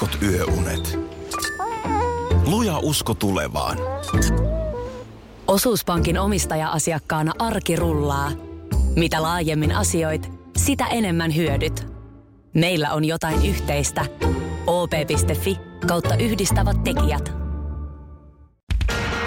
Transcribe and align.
heikot 0.00 0.22
yöunet. 0.22 0.98
Luja 2.46 2.78
usko 2.78 3.14
tulevaan. 3.14 3.78
Osuuspankin 5.46 6.18
omistaja-asiakkaana 6.18 7.32
arki 7.38 7.76
rullaa. 7.76 8.30
Mitä 8.96 9.22
laajemmin 9.22 9.72
asioit, 9.72 10.32
sitä 10.56 10.86
enemmän 10.86 11.36
hyödyt. 11.36 11.86
Meillä 12.54 12.92
on 12.92 13.04
jotain 13.04 13.46
yhteistä. 13.46 14.04
op.fi 14.66 15.58
kautta 15.86 16.16
yhdistävät 16.16 16.84
tekijät. 16.84 17.32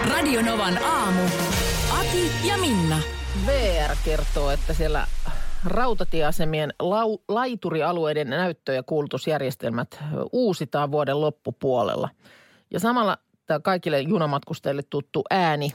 Radionovan 0.09 0.83
aamu. 0.83 1.21
Ati 1.99 2.31
ja 2.43 2.57
Minna. 2.57 2.99
VR 3.45 3.95
kertoo, 4.05 4.49
että 4.49 4.73
siellä 4.73 5.07
rautatieasemien 5.65 6.73
lau- 6.83 7.23
laiturialueiden 7.27 8.29
näyttö- 8.29 8.73
ja 8.73 8.83
kuulutusjärjestelmät 8.83 9.99
uusitaan 10.31 10.91
vuoden 10.91 11.21
loppupuolella. 11.21 12.09
Ja 12.71 12.79
samalla 12.79 13.17
tämä 13.45 13.59
kaikille 13.59 13.99
junamatkustajille 13.99 14.83
tuttu 14.89 15.23
ääni, 15.29 15.73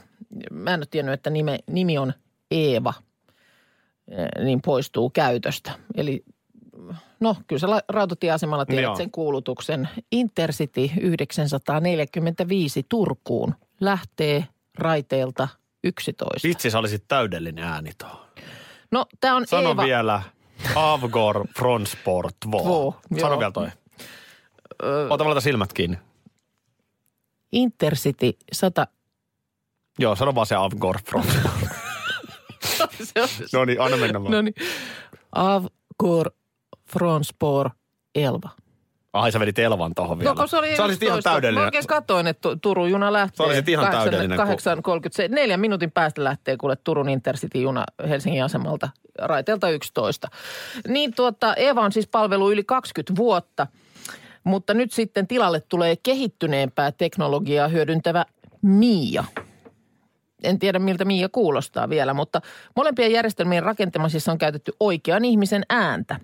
mä 0.51 0.73
en 0.73 0.79
ole 0.79 0.85
tiennyt, 0.91 1.13
että 1.13 1.29
nime, 1.29 1.59
nimi 1.67 1.97
on 1.97 2.13
Eeva, 2.51 2.93
niin 4.43 4.61
poistuu 4.61 5.09
käytöstä. 5.09 5.71
Eli 5.95 6.23
no 7.19 7.35
kyllä 7.47 7.59
sä 7.59 7.69
la- 7.69 7.81
rautatieasemalla 7.89 8.65
tiedät 8.65 8.83
Joo. 8.83 8.95
sen 8.95 9.11
kuulutuksen. 9.11 9.89
Intercity 10.11 10.89
945 11.01 12.85
Turkuun 12.89 13.55
lähtee 13.79 14.47
raiteelta 14.77 15.47
11. 15.83 16.47
Vitsi, 16.47 16.69
sä 16.69 16.79
olisit 16.79 17.03
täydellinen 17.07 17.63
ääni 17.63 17.91
tuohon. 17.97 18.25
No 18.95 19.05
tämä 19.19 19.35
on 19.35 19.47
Sano 19.47 19.69
Eeva. 19.69 19.83
vielä 19.83 20.21
Avgor 20.75 21.47
Fronsport 21.57 22.35
Vo. 22.51 22.95
Sano 23.19 23.31
joo. 23.31 23.39
vielä 23.39 23.51
toi. 23.51 23.67
Ota 25.09 25.25
valita 25.25 25.41
silmät 25.41 25.73
kiinni. 25.73 25.97
Intercity 27.51 28.37
100. 28.51 28.87
Joo, 29.99 30.15
sano 30.15 30.35
vaan 30.35 30.47
se 30.47 30.55
Avgor 30.55 30.99
Fronsport. 31.01 31.55
No 33.53 33.65
niin, 33.65 33.81
anna 33.81 33.97
mennä 33.97 34.21
vaan. 34.21 34.31
no 34.31 34.41
niin. 34.41 34.55
Avgor 35.31 36.31
Fronspor 36.91 37.69
Elva. 38.15 38.49
Ai 39.15 39.31
sä 39.31 39.39
vedit 39.39 39.59
Elvan 39.59 39.93
tohon 39.95 40.19
vielä. 40.19 40.29
No, 40.31 40.35
kun 40.35 40.47
se 40.47 40.57
oli 40.57 40.75
sä 40.75 40.83
olisit 40.83 41.03
ihan 41.03 41.17
11. 41.17 41.29
Mä 41.29 41.33
täydellinen. 41.33 41.65
oikein 41.65 41.87
katsoin, 41.87 42.27
että 42.27 42.41
Tu- 42.41 42.55
Turun 42.55 42.89
juna 42.89 43.13
lähtee. 43.13 43.37
Sä 43.37 43.43
olisit 43.43 43.69
ihan 43.69 43.91
täydellinen, 43.91 44.37
kun- 44.37 44.47
8.30. 44.47 45.35
Neljän 45.35 45.59
minuutin 45.59 45.91
päästä 45.91 46.23
lähtee 46.23 46.57
kuule 46.57 46.75
Turun 46.83 47.09
Intercity-juna 47.09 47.83
Helsingin 48.09 48.43
asemalta 48.43 48.89
raiteelta 49.19 49.69
11. 49.69 50.27
Niin 50.87 51.13
tuota, 51.15 51.53
Eeva 51.53 51.81
on 51.81 51.91
siis 51.91 52.07
palvelu 52.07 52.51
yli 52.51 52.63
20 52.63 53.15
vuotta, 53.15 53.67
mutta 54.43 54.73
nyt 54.73 54.91
sitten 54.91 55.27
tilalle 55.27 55.59
tulee 55.59 55.95
kehittyneempää 56.03 56.91
teknologiaa 56.91 57.67
hyödyntävä 57.67 58.25
Mia. 58.61 59.23
En 60.43 60.59
tiedä 60.59 60.79
miltä 60.79 61.05
Mia 61.05 61.29
kuulostaa 61.29 61.89
vielä, 61.89 62.13
mutta 62.13 62.41
molempien 62.75 63.11
järjestelmien 63.11 63.63
rakentamisessa 63.63 64.31
on 64.31 64.37
käytetty 64.37 64.71
oikean 64.79 65.25
ihmisen 65.25 65.63
ääntä. 65.69 66.19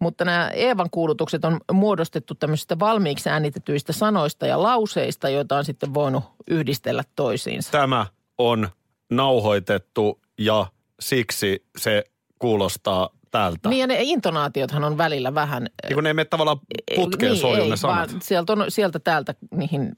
Mutta 0.00 0.24
nämä 0.24 0.50
Eevan 0.54 0.90
kuulutukset 0.90 1.44
on 1.44 1.60
muodostettu 1.72 2.34
tämmöisistä 2.34 2.78
valmiiksi 2.78 3.28
äänitetyistä 3.28 3.92
sanoista 3.92 4.46
ja 4.46 4.62
lauseista, 4.62 5.28
joita 5.28 5.56
on 5.56 5.64
sitten 5.64 5.94
voinut 5.94 6.24
yhdistellä 6.50 7.02
toisiinsa. 7.16 7.70
Tämä 7.70 8.06
on 8.38 8.68
nauhoitettu 9.10 10.20
ja 10.38 10.66
siksi 11.00 11.64
se 11.78 12.04
kuulostaa 12.38 13.10
tältä. 13.30 13.68
Niin 13.68 13.80
ja 13.80 13.86
ne 13.86 13.96
intonaatiothan 14.00 14.84
on 14.84 14.98
välillä 14.98 15.34
vähän... 15.34 15.66
Niin 15.82 15.94
kun 15.94 16.04
ne 16.04 16.10
ei 16.10 16.14
mene 16.14 16.24
tavallaan 16.24 16.60
putkeen 16.96 17.32
niin, 17.32 17.40
soiju 17.40 17.62
ei, 17.62 17.70
ne 17.70 17.76
sanat. 17.76 18.10
Vaan 18.10 18.22
sieltä, 18.22 18.52
on, 18.52 18.64
sieltä 18.68 18.98
täältä 18.98 19.34
niihin 19.54 19.92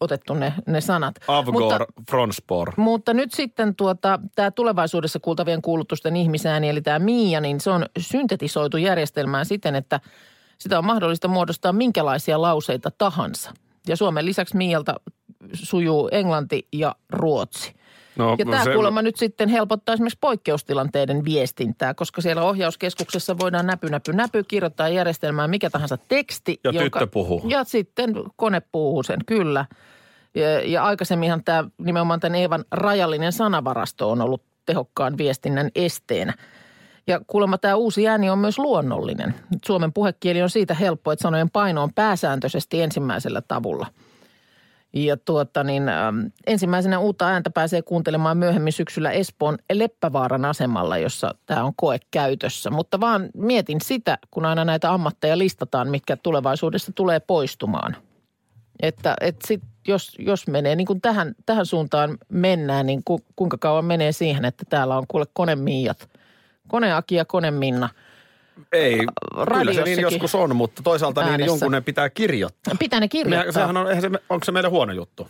otettu 0.00 0.34
ne, 0.34 0.52
ne 0.66 0.80
sanat. 0.80 1.14
Avgor 1.28 1.62
Mutta, 1.62 1.86
Fronspor. 2.10 2.72
mutta 2.76 3.14
nyt 3.14 3.32
sitten 3.32 3.74
tuota, 3.76 4.20
tämä 4.34 4.50
tulevaisuudessa 4.50 5.20
kuultavien 5.20 5.62
kuulutusten 5.62 6.16
ihmisääni, 6.16 6.68
eli 6.68 6.82
tämä 6.82 6.98
Mia, 6.98 7.40
niin 7.40 7.60
se 7.60 7.70
on 7.70 7.86
syntetisoitu 7.98 8.76
järjestelmään 8.76 9.46
siten, 9.46 9.74
että 9.74 10.00
sitä 10.58 10.78
on 10.78 10.84
mahdollista 10.84 11.28
muodostaa 11.28 11.72
minkälaisia 11.72 12.42
lauseita 12.42 12.90
tahansa. 12.98 13.50
Ja 13.88 13.96
Suomen 13.96 14.26
lisäksi 14.26 14.56
Mialta 14.56 14.94
sujuu 15.52 16.08
englanti 16.12 16.68
ja 16.72 16.94
ruotsi. 17.10 17.74
No, 18.18 18.36
Ja 18.38 18.44
tämä 18.44 18.64
se- 18.64 18.74
kuulemma 18.74 19.02
nyt 19.02 19.16
sitten 19.16 19.48
helpottaa 19.48 19.92
esimerkiksi 19.92 20.18
poikkeustilanteiden 20.20 21.24
viestintää, 21.24 21.94
koska 21.94 22.20
siellä 22.20 22.42
ohjauskeskuksessa 22.42 23.38
voidaan 23.38 23.66
näpy, 23.66 23.90
näpy, 23.90 24.12
näpy 24.12 24.44
kirjoittaa 24.44 24.88
järjestelmään 24.88 25.50
mikä 25.50 25.70
tahansa 25.70 25.98
teksti. 26.08 26.60
Ja 26.64 26.72
tyttö 26.72 27.06
puhuu. 27.06 27.42
Ja 27.48 27.64
sitten 27.64 28.14
kone 28.36 28.62
puhuu 28.72 29.02
sen, 29.02 29.18
kyllä. 29.26 29.66
Ja, 30.34 30.60
ja 30.60 30.84
aikaisemminhan 30.84 31.44
tämä 31.44 31.64
nimenomaan 31.78 32.20
tämän 32.20 32.38
Eevan 32.38 32.64
rajallinen 32.70 33.32
sanavarasto 33.32 34.10
on 34.10 34.20
ollut 34.20 34.42
tehokkaan 34.66 35.18
viestinnän 35.18 35.70
esteenä. 35.74 36.34
Ja 37.06 37.20
kuulemma 37.26 37.58
tämä 37.58 37.74
uusi 37.74 38.08
ääni 38.08 38.30
on 38.30 38.38
myös 38.38 38.58
luonnollinen. 38.58 39.34
Suomen 39.66 39.92
puhekieli 39.92 40.42
on 40.42 40.50
siitä 40.50 40.74
helppo, 40.74 41.12
että 41.12 41.22
sanojen 41.22 41.50
paino 41.50 41.82
on 41.82 41.94
pääsääntöisesti 41.94 42.82
ensimmäisellä 42.82 43.42
tavulla– 43.48 43.86
ja 44.94 45.16
tuota 45.16 45.64
niin, 45.64 45.88
äm, 45.88 46.30
ensimmäisenä 46.46 46.98
uutta 46.98 47.26
ääntä 47.26 47.50
pääsee 47.50 47.82
kuuntelemaan 47.82 48.38
myöhemmin 48.38 48.72
syksyllä 48.72 49.10
Espoon 49.10 49.58
Leppävaaran 49.72 50.44
asemalla, 50.44 50.98
jossa 50.98 51.34
tämä 51.46 51.64
on 51.64 51.72
koe 51.76 51.98
käytössä. 52.10 52.70
Mutta 52.70 53.00
vaan 53.00 53.30
mietin 53.34 53.80
sitä, 53.80 54.18
kun 54.30 54.44
aina 54.44 54.64
näitä 54.64 54.92
ammatteja 54.92 55.38
listataan, 55.38 55.88
mitkä 55.88 56.16
tulevaisuudessa 56.16 56.92
tulee 56.94 57.20
poistumaan. 57.20 57.96
Että 58.82 59.14
et 59.20 59.36
sit, 59.46 59.62
jos, 59.88 60.16
jos 60.18 60.46
menee 60.46 60.76
niin 60.76 60.86
kuin 60.86 61.00
tähän, 61.00 61.34
tähän 61.46 61.66
suuntaan 61.66 62.18
mennään, 62.28 62.86
niin 62.86 63.02
ku, 63.04 63.20
kuinka 63.36 63.58
kauan 63.58 63.84
menee 63.84 64.12
siihen, 64.12 64.44
että 64.44 64.64
täällä 64.68 64.98
on 64.98 65.04
kuule 65.08 65.26
konemiiat, 65.32 66.08
koneaki 66.68 67.14
ja 67.14 67.24
koneminna. 67.24 67.88
Ei, 68.72 68.98
kyllä 69.58 69.72
se 69.72 69.82
niin 69.82 70.00
joskus 70.00 70.34
on, 70.34 70.56
mutta 70.56 70.82
toisaalta 70.82 71.20
niin 71.20 71.30
äänessä. 71.30 71.50
jonkun 71.50 71.72
ne 71.72 71.80
pitää 71.80 72.10
kirjoittaa. 72.10 72.74
Pitää 72.78 73.00
ne 73.00 73.08
kirjoittaa. 73.08 73.38
Mehän, 73.38 73.52
sehän 73.52 73.76
on, 73.76 74.00
se, 74.00 74.10
onko 74.28 74.44
se 74.44 74.52
meille 74.52 74.68
huono 74.68 74.92
juttu? 74.92 75.28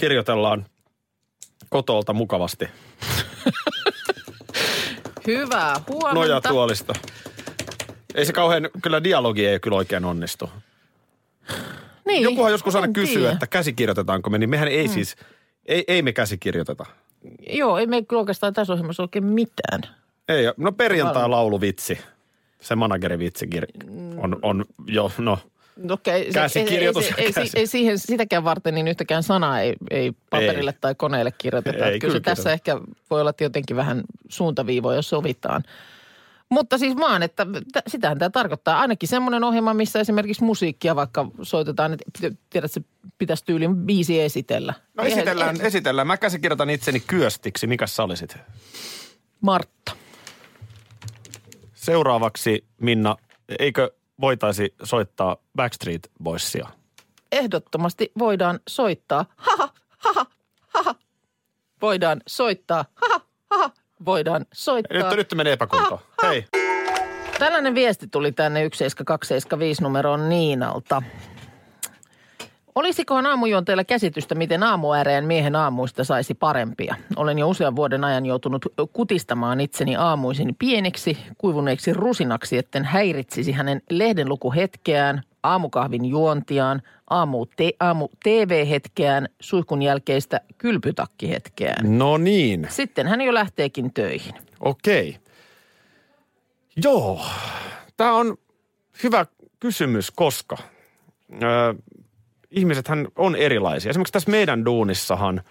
Kirjoitellaan 0.00 0.66
kotolta 1.68 2.12
mukavasti. 2.12 2.68
Hyvää 5.26 5.74
huomenta. 5.88 6.14
Nojatuolista. 6.14 6.94
Ei 8.14 8.26
se 8.26 8.32
kauhean, 8.32 8.68
kyllä 8.82 9.04
dialogi 9.04 9.46
ei 9.46 9.60
kyllä 9.60 9.76
oikein 9.76 10.04
onnistu. 10.04 10.50
Niin, 12.06 12.22
Jokuhan 12.22 12.52
joskus 12.52 12.76
aina 12.76 12.92
kysyy, 12.92 13.16
tiedä. 13.16 13.32
että 13.32 13.46
käsikirjoitetaanko 13.46 14.30
me, 14.30 14.38
niin 14.38 14.50
mehän 14.50 14.68
ei 14.68 14.88
siis, 14.88 15.16
ei, 15.66 15.84
ei 15.88 16.02
me 16.02 16.12
käsikirjoiteta. 16.12 16.86
Joo, 17.50 17.78
ei 17.78 17.86
me 17.86 18.02
kyllä 18.02 18.20
oikeastaan 18.20 18.52
tässä 18.52 18.72
ohjelmassa 18.72 19.02
oikein 19.02 19.24
mitään. 19.24 19.80
Ei, 20.28 20.44
no 20.56 20.72
perjantai 20.72 21.28
lauluvitsi. 21.28 21.98
Se 22.60 22.74
managerivitsi 22.76 23.46
kir- 23.54 23.90
on, 24.16 24.36
on 24.42 24.64
jo, 24.86 25.12
no, 25.18 25.38
No 25.82 25.94
Okei, 25.94 26.24
se- 26.24 26.30
Käsikirjoitus 26.40 27.04
ei, 27.04 27.12
ei, 27.18 27.24
ei, 27.26 27.32
ei, 27.42 27.48
ei 27.54 27.66
siihen 27.66 27.98
sitäkään 27.98 28.44
varten 28.44 28.74
niin 28.74 28.88
yhtäkään 28.88 29.22
sanaa 29.22 29.60
ei, 29.60 29.74
ei 29.90 30.12
paperille 30.30 30.70
Ei. 30.70 30.76
tai 30.80 30.94
koneelle 30.94 31.32
kirjoiteta. 31.38 31.76
Ei, 31.76 31.82
kyllä, 31.82 31.90
kyllä 31.98 32.12
kyllä 32.12 32.20
tässä 32.20 32.52
ehkä 32.52 32.80
voi 33.10 33.20
olla 33.20 33.32
jotenkin 33.40 33.76
vähän 33.76 34.02
suuntaviivoja 34.28 35.02
sovitaan. 35.02 35.62
Mutta 36.48 36.78
siis 36.78 36.96
vaan, 36.96 37.22
että 37.22 37.46
sitähän 37.86 38.18
tämä 38.18 38.30
tarkoittaa. 38.30 38.80
Ainakin 38.80 39.08
semmoinen 39.08 39.44
ohjelma, 39.44 39.74
missä 39.74 40.00
esimerkiksi 40.00 40.44
musiikkia 40.44 40.96
vaikka 40.96 41.30
soitetaan, 41.42 41.92
että 41.92 42.30
tiedät, 42.50 42.72
se 42.72 42.80
pitäisi 43.18 43.44
tyylin 43.44 43.76
biisi 43.76 44.20
esitellä. 44.20 44.74
no 44.96 45.04
esitellään, 45.04 45.54
eihän- 45.56 45.66
esitellään. 45.66 46.06
Mä 46.06 46.16
käsikirjoitan 46.16 46.70
itseni 46.70 47.00
kyöstiksi. 47.00 47.66
Mikäs 47.66 47.96
sä 47.96 48.02
olisit? 48.02 48.36
Martta. 49.40 49.92
Seuraavaksi, 51.88 52.64
Minna, 52.80 53.16
eikö 53.58 53.90
voitaisi 54.20 54.74
soittaa 54.82 55.36
Backstreet 55.56 56.10
Boysia? 56.22 56.68
Ehdottomasti 57.32 58.12
voidaan 58.18 58.60
soittaa. 58.68 59.24
Haha, 59.36 59.68
haha, 59.98 60.26
haha. 60.68 60.94
Voidaan 61.82 62.20
soittaa. 62.26 62.84
Haha, 62.94 63.20
haha. 63.50 63.70
Voidaan 64.04 64.46
soittaa. 64.54 65.08
Nyt, 65.08 65.16
nyt 65.16 65.34
menee 65.34 65.52
epäkuntoon. 65.52 66.00
Hei. 66.22 66.44
Tällainen 67.38 67.74
viesti 67.74 68.06
tuli 68.06 68.32
tänne 68.32 68.60
17275 68.60 69.82
numeroon 69.82 70.28
Niinalta. 70.28 71.02
Olisikohan 72.78 73.26
aamujuonteella 73.26 73.84
käsitystä, 73.84 74.34
miten 74.34 74.62
aamuääreen 74.62 75.24
miehen 75.24 75.56
aamuista 75.56 76.04
saisi 76.04 76.34
parempia? 76.34 76.94
Olen 77.16 77.38
jo 77.38 77.48
usean 77.48 77.76
vuoden 77.76 78.04
ajan 78.04 78.26
joutunut 78.26 78.66
kutistamaan 78.92 79.60
itseni 79.60 79.96
aamuisin 79.96 80.56
pieneksi, 80.58 81.18
kuivuneeksi 81.38 81.92
rusinaksi, 81.92 82.58
etten 82.58 82.84
häiritsisi 82.84 83.52
hänen 83.52 83.82
lehdenlukuhetkeään, 83.90 85.22
aamukahvin 85.42 86.04
juontiaan, 86.04 86.82
aamu, 87.10 87.46
te, 87.56 87.72
aamu 87.80 88.08
TV-hetkeään, 88.24 89.28
suihkun 89.40 89.82
jälkeistä 89.82 90.40
kylpytakkihetkeään. 90.58 91.98
No 91.98 92.16
niin, 92.18 92.66
Sitten 92.70 93.06
hän 93.06 93.20
jo 93.20 93.34
lähteekin 93.34 93.94
töihin. 93.94 94.34
okei. 94.60 95.16
Joo, 96.84 97.20
tämä 97.96 98.12
on 98.12 98.36
hyvä 99.02 99.26
kysymys, 99.60 100.10
koska 100.10 100.56
ö, 101.42 101.74
ihmisethän 102.50 103.08
on 103.16 103.36
erilaisia. 103.36 103.90
Esimerkiksi 103.90 104.12
tässä 104.12 104.30
meidän 104.30 104.64
duunissahan, 104.64 105.42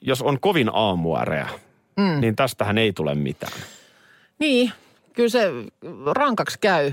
jos 0.00 0.22
on 0.22 0.40
kovin 0.40 0.70
aamuäreä, 0.72 1.48
mm. 1.96 2.20
niin 2.20 2.36
tästähän 2.36 2.78
ei 2.78 2.92
tule 2.92 3.14
mitään. 3.14 3.52
Niin, 4.38 4.72
kyllä 5.12 5.28
se 5.28 5.50
rankaksi 6.06 6.58
käy, 6.60 6.92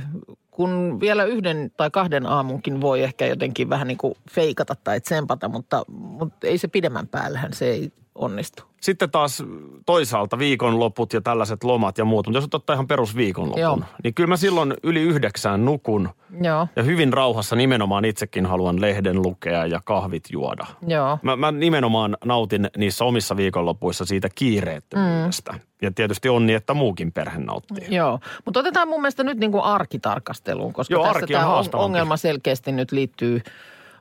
kun 0.51 0.99
vielä 0.99 1.23
yhden 1.23 1.71
tai 1.77 1.89
kahden 1.91 2.25
aamunkin 2.25 2.81
voi 2.81 3.03
ehkä 3.03 3.25
jotenkin 3.25 3.69
vähän 3.69 3.87
niin 3.87 3.97
kuin 3.97 4.15
feikata 4.31 4.75
tai 4.83 5.01
tsempata, 5.01 5.49
mutta, 5.49 5.85
mutta 5.87 6.47
ei 6.47 6.57
se 6.57 6.67
pidemmän 6.67 7.07
päällähän 7.07 7.53
se 7.53 7.69
ei 7.69 7.91
onnistu. 8.19 8.63
Sitten 8.81 9.11
taas 9.11 9.43
toisaalta 9.85 10.39
viikonloput 10.39 11.13
ja 11.13 11.21
tällaiset 11.21 11.63
lomat 11.63 11.97
ja 11.97 12.05
muut, 12.05 12.27
mutta 12.27 12.37
jos 12.37 12.47
ottaa 12.53 12.73
ihan 12.73 12.87
perusviikonlopun, 12.87 13.61
Joo. 13.61 13.79
niin 14.03 14.13
kyllä 14.13 14.27
mä 14.27 14.37
silloin 14.37 14.73
yli 14.83 15.01
yhdeksään 15.01 15.65
nukun 15.65 16.09
Joo, 16.41 16.67
ja 16.75 16.83
hyvin 16.83 17.13
rauhassa 17.13 17.55
nimenomaan 17.55 18.05
itsekin 18.05 18.45
haluan 18.45 18.81
lehden 18.81 19.21
lukea 19.21 19.65
ja 19.65 19.81
kahvit 19.85 20.23
juoda. 20.31 20.65
joo. 20.87 21.19
Mä, 21.21 21.35
mä 21.35 21.51
nimenomaan 21.51 22.17
nautin 22.25 22.69
niissä 22.77 23.05
omissa 23.05 23.37
viikonlopuissa 23.37 24.05
siitä 24.05 24.29
kiireettömyydestä. 24.35 25.51
Mm. 25.51 25.59
Ja 25.81 25.91
tietysti 25.91 26.29
on 26.29 26.45
niin, 26.45 26.57
että 26.57 26.73
muukin 26.73 27.11
perhe 27.11 27.39
nauttii. 27.39 27.87
Joo, 27.95 28.19
mutta 28.45 28.59
otetaan 28.59 28.87
mun 28.87 29.01
mielestä 29.01 29.23
nyt 29.23 29.37
niin 29.37 29.51
kuin 29.51 29.63
arkitarkasteluun, 29.63 30.73
koska 30.73 30.93
Joo, 30.93 31.03
tässä 31.03 31.27
tämä 31.27 31.55
on 31.55 31.65
ongelma 31.73 32.17
selkeästi 32.17 32.71
nyt 32.71 32.91
liittyy 32.91 33.41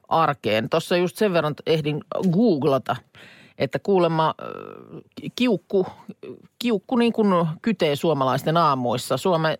arkeen. 0.08 0.68
Tuossa 0.70 0.96
just 0.96 1.16
sen 1.16 1.32
verran 1.32 1.54
ehdin 1.66 2.00
googlata, 2.30 2.96
että 3.58 3.78
kuulemma 3.78 4.34
äh, 4.42 4.46
kiukku, 5.36 5.86
kiukku 6.58 6.96
niin 6.96 7.12
kuin 7.12 7.46
kytee 7.62 7.96
suomalaisten 7.96 8.56
aamuissa. 8.56 9.16
Suome, 9.16 9.58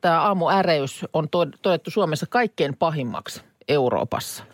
tämä 0.00 0.20
aamuäreys 0.20 1.06
on 1.12 1.28
to- 1.28 1.46
todettu 1.62 1.90
Suomessa 1.90 2.26
kaikkein 2.26 2.76
pahimmaksi 2.76 3.42
Euroopassa. 3.68 4.44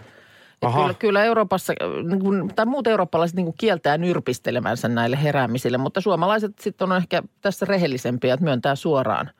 Aha. 0.62 0.80
Kyllä, 0.80 0.94
kyllä 0.94 1.24
Euroopassa, 1.24 1.72
äh, 1.82 1.88
niin 2.04 2.54
tai 2.54 2.66
muut 2.66 2.86
eurooppalaiset 2.86 3.36
niin 3.36 3.46
kuin 3.46 3.56
kieltää 3.58 3.98
nyrpistelemänsä 3.98 4.88
näille 4.88 5.22
heräämisille, 5.22 5.78
mutta 5.78 6.00
suomalaiset 6.00 6.58
sitten 6.58 6.92
on 6.92 6.96
ehkä 6.96 7.22
tässä 7.40 7.66
rehellisempiä, 7.66 8.34
että 8.34 8.44
myöntää 8.44 8.74
suoraan, 8.74 9.30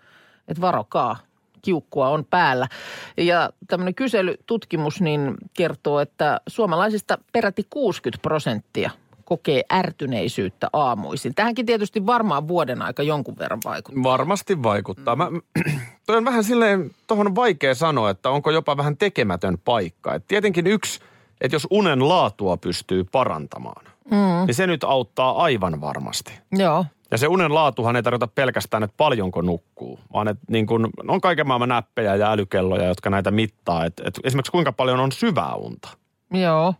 että 0.49 0.61
varokaa, 0.61 1.17
kiukkua 1.62 2.09
on 2.09 2.25
päällä. 2.25 2.69
Ja 3.17 3.50
tämmöinen 3.69 3.94
kyselytutkimus 3.94 5.00
niin 5.00 5.35
kertoo, 5.55 6.00
että 6.00 6.41
suomalaisista 6.47 7.19
peräti 7.32 7.67
60 7.70 8.23
prosenttia 8.23 8.91
kokee 9.26 9.62
ärtyneisyyttä 9.73 10.69
aamuisin. 10.73 11.34
Tähänkin 11.34 11.67
tietysti 11.67 12.06
varmaan 12.06 12.49
vuoden 12.49 12.82
aika 12.82 13.02
jonkun 13.02 13.38
verran 13.38 13.61
vaikuttaa. 13.64 14.02
Varmasti 14.02 14.62
vaikuttaa. 14.62 15.17
Mä, 15.17 15.31
toi 16.06 16.17
on 16.17 16.25
vähän 16.25 16.44
silleen, 16.44 16.90
tuohon 17.06 17.26
on 17.26 17.34
vaikea 17.34 17.75
sanoa, 17.75 18.11
että 18.11 18.31
onko 18.31 18.50
jopa 18.50 18.76
vähän 18.76 18.96
tekemätön 18.96 19.58
paikka. 19.64 20.14
Et 20.14 20.25
tietenkin 20.28 20.67
yksi, 20.67 21.00
että 21.40 21.55
jos 21.55 21.67
unen 21.70 22.08
laatua 22.08 22.56
pystyy 22.56 23.05
parantamaan, 23.05 23.87
mm. 24.11 24.46
niin 24.46 24.55
se 24.55 24.67
nyt 24.67 24.84
auttaa 24.84 25.43
aivan 25.43 25.81
varmasti. 25.81 26.32
Joo, 26.52 26.84
Ja 27.11 27.19
se 27.19 27.28
unen 27.28 27.55
laatuhan 27.55 27.96
ei 27.96 28.02
tarkoita 28.02 28.26
pelkästään, 28.26 28.82
että 28.82 28.94
paljonko 28.96 29.43
nukkuu, 29.43 30.00
vaan 30.12 30.28
että 30.28 30.44
niin 30.50 30.67
kun, 30.67 30.90
on 31.08 31.20
kaiken 31.20 31.46
maailman 31.46 31.69
näppejä 31.69 32.14
ja 32.14 32.32
älykelloja, 32.32 32.87
jotka 32.87 33.11
näitä 33.11 33.31
mittaa. 33.31 33.84
Et, 33.84 34.02
et 34.05 34.20
esimerkiksi 34.25 34.52
kuinka 34.52 34.73
paljon 34.73 35.00
on 35.00 35.12
syvää 35.12 35.55
unta. 35.55 35.88
joo. 36.31 36.75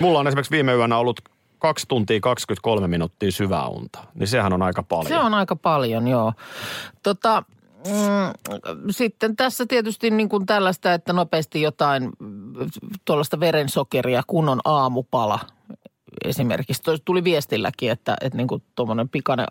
Mulla 0.00 0.18
on 0.18 0.26
esimerkiksi 0.26 0.50
viime 0.50 0.74
yönä 0.74 0.98
ollut 0.98 1.20
2 1.58 1.84
tuntia 1.88 2.20
23 2.20 2.88
minuuttia 2.88 3.32
syvää 3.32 3.68
unta. 3.68 3.98
Niin 4.14 4.28
sehän 4.28 4.52
on 4.52 4.62
aika 4.62 4.82
paljon. 4.82 5.08
Se 5.08 5.18
on 5.18 5.34
aika 5.34 5.56
paljon, 5.56 6.08
joo. 6.08 6.32
Tota, 7.02 7.42
mm, 7.86 8.90
sitten 8.90 9.36
tässä 9.36 9.66
tietysti 9.66 10.10
niin 10.10 10.28
kuin 10.28 10.46
tällaista, 10.46 10.94
että 10.94 11.12
nopeasti 11.12 11.62
jotain 11.62 12.10
tuollaista 13.04 13.40
verensokeria, 13.40 14.22
kun 14.26 14.48
on 14.48 14.60
aamupala 14.64 15.38
esimerkiksi. 16.24 16.82
Tuli 17.04 17.24
viestilläkin, 17.24 17.90
että, 17.90 18.16
että 18.20 18.36
niin 18.36 18.48
kuin 18.48 18.62
tuommoinen 18.74 19.08
pikainen, 19.08 19.46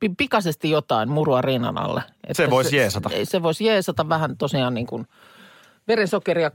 pi- 0.00 0.14
pikaisesti 0.16 0.70
jotain 0.70 1.10
murua 1.10 1.40
rinnan 1.40 1.78
alle. 1.78 2.02
Että 2.28 2.42
Se 2.42 2.50
voisi 2.50 2.76
jeesata. 2.76 3.08
Se, 3.08 3.24
se 3.24 3.42
voisi 3.42 3.64
jeesata 3.64 4.08
vähän 4.08 4.36
tosiaan 4.36 4.74
niin 4.74 4.86
kuin 4.86 5.06
verensokeria 5.88 6.50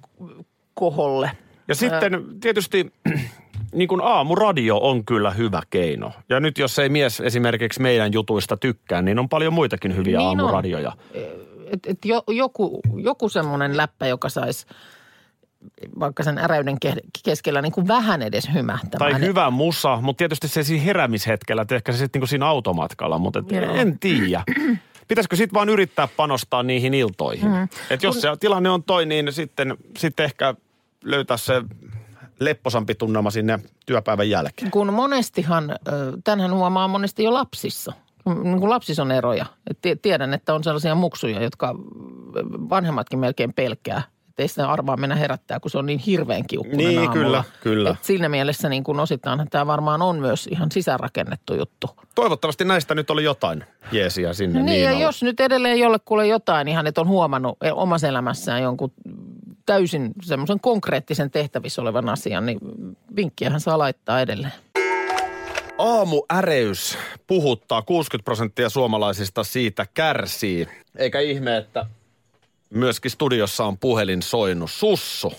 koholle. 0.73 1.31
Ja 1.67 1.75
sitten 1.75 2.25
tietysti 2.41 2.93
niin 3.73 3.87
kuin 3.87 4.01
aamuradio 4.03 4.77
on 4.77 5.05
kyllä 5.05 5.31
hyvä 5.31 5.61
keino. 5.69 6.11
Ja 6.29 6.39
nyt 6.39 6.57
jos 6.57 6.79
ei 6.79 6.89
mies 6.89 7.19
esimerkiksi 7.21 7.81
meidän 7.81 8.13
jutuista 8.13 8.57
tykkää, 8.57 9.01
niin 9.01 9.19
on 9.19 9.29
paljon 9.29 9.53
muitakin 9.53 9.95
hyviä 9.95 10.17
Niin 10.17 10.27
on. 10.29 10.39
aamuradioja. 10.39 10.91
Et, 11.73 11.79
et 11.87 11.97
jo, 12.05 12.23
joku, 12.27 12.79
joku 12.95 13.29
semmoinen 13.29 13.77
läppä, 13.77 14.07
joka 14.07 14.29
saisi 14.29 14.65
vaikka 15.99 16.23
sen 16.23 16.37
äräyden 16.37 16.77
ke- 16.85 17.09
keskellä 17.25 17.61
niin 17.61 17.71
kuin 17.71 17.87
vähän 17.87 18.21
edes 18.21 18.49
hymähtämään. 18.53 19.11
Tai 19.11 19.21
hyvä 19.21 19.49
musa, 19.49 19.99
mutta 20.01 20.17
tietysti 20.17 20.47
se 20.47 20.63
siinä 20.63 20.83
heräämishetkellä, 20.83 21.61
että 21.61 21.75
ehkä 21.75 21.91
se 21.91 21.97
sitten 21.97 22.19
niin 22.19 22.27
siinä 22.27 22.47
automatkalla, 22.47 23.17
mutta 23.17 23.39
et 23.39 23.51
Joo. 23.51 23.75
en 23.75 23.99
tiedä. 23.99 24.43
Pitäisikö 25.07 25.35
sitten 25.35 25.53
vaan 25.53 25.69
yrittää 25.69 26.07
panostaa 26.17 26.63
niihin 26.63 26.93
iltoihin? 26.93 27.49
Mm. 27.51 27.67
Et 27.89 28.03
jos 28.03 28.21
se 28.21 28.27
tilanne 28.39 28.69
on 28.69 28.83
toi, 28.83 29.05
niin 29.05 29.33
sitten, 29.33 29.77
sitten 29.97 30.23
ehkä 30.23 30.55
löytää 31.03 31.37
se 31.37 31.61
lepposampi 32.39 32.95
tunnelma 32.95 33.31
sinne 33.31 33.59
työpäivän 33.85 34.29
jälkeen. 34.29 34.71
Kun 34.71 34.93
monestihan, 34.93 35.71
ö, 35.71 35.77
tämänhän 36.23 36.53
huomaa 36.53 36.87
monesti 36.87 37.23
jo 37.23 37.33
lapsissa. 37.33 37.93
Niin 38.43 38.59
kuin 38.59 38.69
lapsissa 38.69 39.01
on 39.01 39.11
eroja. 39.11 39.45
Tiedän, 40.01 40.33
että 40.33 40.53
on 40.53 40.63
sellaisia 40.63 40.95
muksuja, 40.95 41.41
jotka 41.43 41.75
vanhemmatkin 42.69 43.19
melkein 43.19 43.53
pelkää. 43.53 44.01
Että 44.29 44.43
ei 44.43 44.47
sitä 44.47 44.69
arvaa 44.71 44.97
mennä 44.97 45.15
herättää, 45.15 45.59
kun 45.59 45.71
se 45.71 45.77
on 45.77 45.85
niin 45.85 45.99
hirveän 45.99 46.47
kiukkunen 46.47 46.77
Niin, 46.77 46.99
aamulla. 46.99 47.13
kyllä, 47.13 47.43
kyllä. 47.61 47.89
Et 47.89 48.03
siinä 48.03 48.29
mielessä 48.29 48.69
niin 48.69 48.83
kuin 48.83 48.99
osittain 48.99 49.49
tämä 49.49 49.67
varmaan 49.67 50.01
on 50.01 50.19
myös 50.19 50.47
ihan 50.47 50.71
sisäänrakennettu 50.71 51.53
juttu. 51.55 51.89
Toivottavasti 52.15 52.65
näistä 52.65 52.95
nyt 52.95 53.09
oli 53.09 53.23
jotain 53.23 53.63
jeesiä 53.91 54.33
sinne. 54.33 54.63
Niin, 54.63 54.81
ja 54.81 54.89
Niinalle. 54.89 55.03
jos 55.03 55.23
nyt 55.23 55.39
edelleen 55.39 55.79
jollekulle 55.79 56.27
jotain 56.27 56.67
ihan, 56.67 56.87
että 56.87 57.01
on 57.01 57.07
huomannut 57.07 57.57
e, 57.63 57.71
omassa 57.71 58.07
elämässään 58.07 58.61
jonkun 58.61 58.91
täysin 59.67 60.11
semmoisen 60.21 60.59
konkreettisen 60.59 61.31
tehtävissä 61.31 61.81
olevan 61.81 62.09
asian, 62.09 62.45
niin 62.45 62.59
vinkkiähän 63.15 63.59
saa 63.59 63.77
laittaa 63.77 64.21
edelleen. 64.21 64.53
Aamuäreys 65.77 66.97
puhuttaa. 67.27 67.81
60 67.81 68.25
prosenttia 68.25 68.69
suomalaisista 68.69 69.43
siitä 69.43 69.85
kärsii. 69.93 70.67
Eikä 70.95 71.19
ihme, 71.19 71.57
että 71.57 71.85
myöskin 72.69 73.11
studiossa 73.11 73.65
on 73.65 73.77
puhelin 73.77 74.21
soinut. 74.21 74.71
Sussu. 74.71 75.33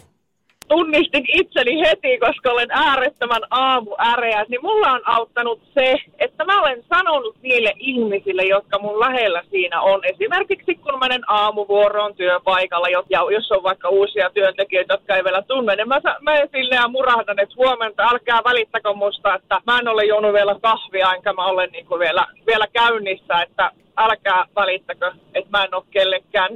Tunnistin 0.69 1.25
itseni 1.29 1.81
heti, 1.81 2.19
koska 2.19 2.51
olen 2.51 2.71
äärettömän 2.71 3.43
aamuäreä, 3.51 4.45
niin 4.49 4.63
mulla 4.63 4.93
on 4.93 5.01
auttanut 5.05 5.61
se, 5.75 5.97
että 6.19 6.45
mä 6.45 6.61
olen 6.61 6.85
sanonut 6.89 7.37
niille 7.43 7.73
ihmisille, 7.77 8.43
jotka 8.43 8.79
mun 8.79 9.01
lähellä 9.01 9.43
siinä 9.51 9.81
on. 9.81 10.05
Esimerkiksi 10.05 10.75
kun 10.75 10.99
menen 11.01 11.23
aamuvuoroon 11.27 12.15
työpaikalla, 12.15 12.89
ja 12.89 13.27
jos 13.31 13.53
on 13.53 13.63
vaikka 13.63 13.89
uusia 13.89 14.31
työntekijöitä, 14.31 14.95
jotka 14.95 15.17
ei 15.17 15.25
vielä 15.25 15.43
tunne, 15.43 15.77
niin 15.77 15.89
mä, 15.89 16.01
mä 16.21 16.33
sille 16.53 16.75
ja 16.75 16.89
murahdan, 16.89 17.41
että 17.41 17.55
huomenta, 17.57 18.09
älkää 18.11 18.41
välittäkö 18.45 18.93
musta, 18.93 19.35
että 19.35 19.61
mä 19.67 19.79
en 19.79 19.89
ole 19.89 20.05
juonut 20.05 20.33
vielä 20.33 20.57
kahvia, 20.63 21.15
enkä 21.15 21.33
mä 21.33 21.47
ole 21.47 21.67
niinku 21.67 21.99
vielä, 21.99 22.27
vielä 22.47 22.67
käynnissä, 22.73 23.43
että 23.43 23.71
älkää 23.97 24.45
välittäkö, 24.57 25.13
että 25.35 25.51
mä 25.59 25.65
en 25.65 25.75
ole 25.75 25.85
kellekään 25.91 26.55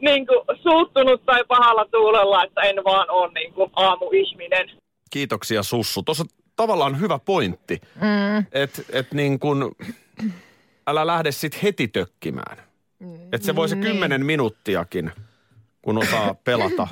niinku, 0.00 0.34
niinku 0.34 0.62
suuttunut 0.62 1.22
tai 1.26 1.44
pahalla 1.48 1.84
tuulella, 1.84 2.44
että 2.44 2.60
en 2.60 2.84
vaan 2.84 3.10
ole 3.10 3.32
niinku 3.32 3.70
aamuihminen. 3.72 4.70
Kiitoksia 5.10 5.62
Sussu. 5.62 6.02
Tuossa 6.02 6.24
tavallaan 6.56 7.00
hyvä 7.00 7.18
pointti, 7.18 7.80
mm. 7.94 8.38
että 8.52 8.82
et 8.92 9.12
niin 9.12 9.38
älä 10.86 11.06
lähde 11.06 11.32
sit 11.32 11.62
heti 11.62 11.88
tökkimään. 11.88 12.58
Että 13.32 13.46
se 13.46 13.56
voi 13.56 13.68
se 13.68 13.76
kymmenen 13.76 14.26
minuuttiakin, 14.26 15.12
kun 15.82 15.98
osaa 15.98 16.34
pelata, 16.44 16.88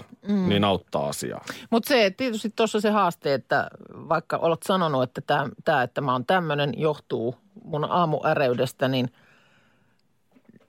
niin 0.49 0.65
auttaa 0.65 1.09
asiaa. 1.09 1.45
Mutta 1.71 1.89
se, 1.89 2.13
tietysti 2.17 2.53
tuossa 2.57 2.81
se 2.81 2.91
haaste, 2.91 3.35
että 3.35 3.69
vaikka 3.91 4.37
olet 4.37 4.63
sanonut, 4.63 5.03
että 5.03 5.21
tämä, 5.21 5.49
tää, 5.65 5.83
että 5.83 6.01
mä 6.01 6.13
oon 6.13 6.27
tämmöinen, 6.27 6.73
johtuu 6.77 7.35
mun 7.65 7.85
aamuäreydestä, 7.91 8.89
niin, 8.89 9.09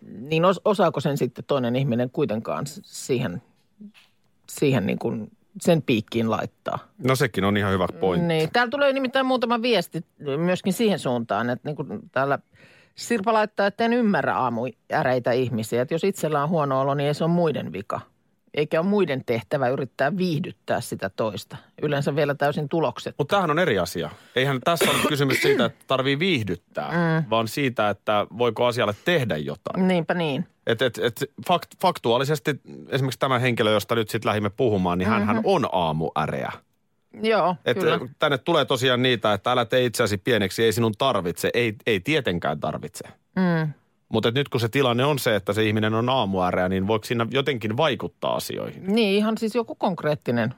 niin 0.07 0.45
os, 0.45 0.61
osaako 0.65 0.99
sen 0.99 1.17
sitten 1.17 1.45
toinen 1.45 1.75
ihminen 1.75 2.09
kuitenkaan 2.09 2.65
siihen, 2.81 3.41
siihen 4.49 4.85
niin 4.85 4.99
kuin 4.99 5.31
sen 5.61 5.81
piikkiin 5.81 6.31
laittaa? 6.31 6.79
No 7.03 7.15
sekin 7.15 7.43
on 7.43 7.57
ihan 7.57 7.73
hyvä 7.73 7.87
pointti. 7.99 8.27
Niin, 8.27 8.49
täällä 8.53 8.71
tulee 8.71 8.93
nimittäin 8.93 9.25
muutama 9.25 9.61
viesti 9.61 10.05
myöskin 10.37 10.73
siihen 10.73 10.99
suuntaan, 10.99 11.49
että 11.49 11.69
niin 11.69 11.75
kuin 11.75 11.87
täällä 12.11 12.39
Sirpa 12.95 13.33
laittaa, 13.33 13.67
että 13.67 13.85
en 13.85 13.93
ymmärrä 13.93 14.35
aamuäreitä 14.35 15.31
ihmisiä. 15.31 15.81
Että 15.81 15.93
jos 15.93 16.03
itsellä 16.03 16.43
on 16.43 16.49
huono 16.49 16.81
olo, 16.81 16.93
niin 16.93 17.07
ei 17.07 17.13
se 17.13 17.23
ole 17.23 17.31
muiden 17.31 17.73
vika. 17.73 18.01
Eikä 18.57 18.79
ole 18.79 18.87
muiden 18.87 19.23
tehtävä 19.25 19.69
yrittää 19.69 20.17
viihdyttää 20.17 20.81
sitä 20.81 21.09
toista. 21.09 21.57
Yleensä 21.81 22.15
vielä 22.15 22.35
täysin 22.35 22.69
tulokset. 22.69 23.15
Mutta 23.17 23.35
tämähän 23.35 23.51
on 23.51 23.59
eri 23.59 23.79
asia. 23.79 24.09
Eihän 24.35 24.59
tässä 24.63 24.85
ole 24.91 24.99
kysymys 25.09 25.41
siitä, 25.41 25.65
että 25.65 25.85
tarvii 25.87 26.19
viihdyttää, 26.19 26.91
mm. 26.91 27.29
vaan 27.29 27.47
siitä, 27.47 27.89
että 27.89 28.27
voiko 28.37 28.65
asialle 28.65 28.95
tehdä 29.05 29.37
jotain. 29.37 29.87
Niinpä 29.87 30.13
niin. 30.13 30.47
Et, 30.67 30.81
et, 30.81 30.97
et 30.97 31.23
fakt, 31.47 31.71
faktuaalisesti 31.81 32.61
esimerkiksi 32.89 33.19
tämä 33.19 33.39
henkilö, 33.39 33.71
josta 33.71 33.95
nyt 33.95 34.09
sitten 34.09 34.29
lähdimme 34.29 34.49
puhumaan, 34.49 34.97
niin 34.97 35.09
mm-hmm. 35.09 35.25
hän 35.25 35.41
on 35.43 35.69
aamuäreä. 35.71 36.51
Joo, 37.21 37.55
Et 37.65 37.79
kyllä. 37.79 37.99
tänne 38.19 38.37
tulee 38.37 38.65
tosiaan 38.65 39.01
niitä, 39.01 39.33
että 39.33 39.51
älä 39.51 39.65
tee 39.65 39.85
itseäsi 39.85 40.17
pieneksi, 40.17 40.63
ei 40.63 40.73
sinun 40.73 40.93
tarvitse. 40.97 41.49
Ei, 41.53 41.75
ei 41.87 41.99
tietenkään 41.99 42.59
tarvitse. 42.59 43.07
Mm. 43.35 43.73
Mutta 44.09 44.31
nyt 44.31 44.49
kun 44.49 44.59
se 44.61 44.69
tilanne 44.69 45.05
on 45.05 45.19
se, 45.19 45.35
että 45.35 45.53
se 45.53 45.63
ihminen 45.63 45.93
on 45.93 46.09
aamuäreä, 46.09 46.69
niin 46.69 46.87
voiko 46.87 47.05
siinä 47.05 47.27
jotenkin 47.31 47.77
vaikuttaa 47.77 48.35
asioihin? 48.35 48.83
Niin, 48.95 49.17
ihan 49.17 49.37
siis 49.37 49.55
joku 49.55 49.75
konkreettinen, 49.75 50.53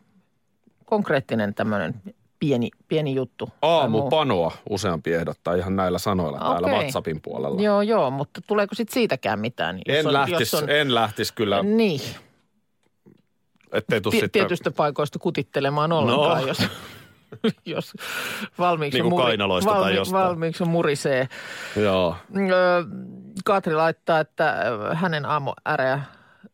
konkreettinen 0.86 1.54
tämmöinen 1.54 1.94
pieni, 2.40 2.70
pieni 2.88 3.16
juttu. 3.16 3.50
Aamupanoa 3.62 4.52
useampi 4.70 5.14
ehdottaa 5.14 5.56
ihan 5.56 5.76
näillä 5.76 6.00
sanoilla 6.00 6.40
täällä 6.40 6.68
Okei. 6.68 6.80
WhatsAppin 6.80 7.22
puolella. 7.22 7.62
Joo, 7.62 7.82
joo, 7.82 8.12
mutta 8.12 8.42
tuleeko 8.48 8.76
sitten 8.76 8.94
siitäkään 8.94 9.40
mitään? 9.40 9.80
Jos 9.88 9.98
En, 9.98 10.08
on- 10.08 10.14
lähtis, 10.14 10.40
jos 10.40 10.54
on- 10.64 10.70
en 10.70 10.96
lähtis 10.96 11.32
kyllä, 11.32 11.64
Niin, 11.64 12.02
ettei 13.72 14.02
tuu 14.02 14.12
Ti- 14.12 14.16
sitten... 14.20 14.32
tietystä 14.42 14.72
paikoista 14.72 15.20
kutittelemaan 15.20 15.92
ollenkaan, 15.92 16.42
No. 16.42 16.48
jos, 16.48 16.58
jos 17.66 17.94
valmiiksi, 18.60 19.02
Niin 19.02 19.16
tai 19.66 19.96
jostain. 19.96 20.24
valmiiksi 20.26 20.66
murisee. 20.66 21.28
Joo. 21.76 22.16
Öö, 22.38 22.84
Katri 23.46 23.76
laittaa, 23.76 24.20
että 24.20 24.52
ö, 24.52 24.96
hänen 24.96 25.26
aamuäreä 25.26 26.02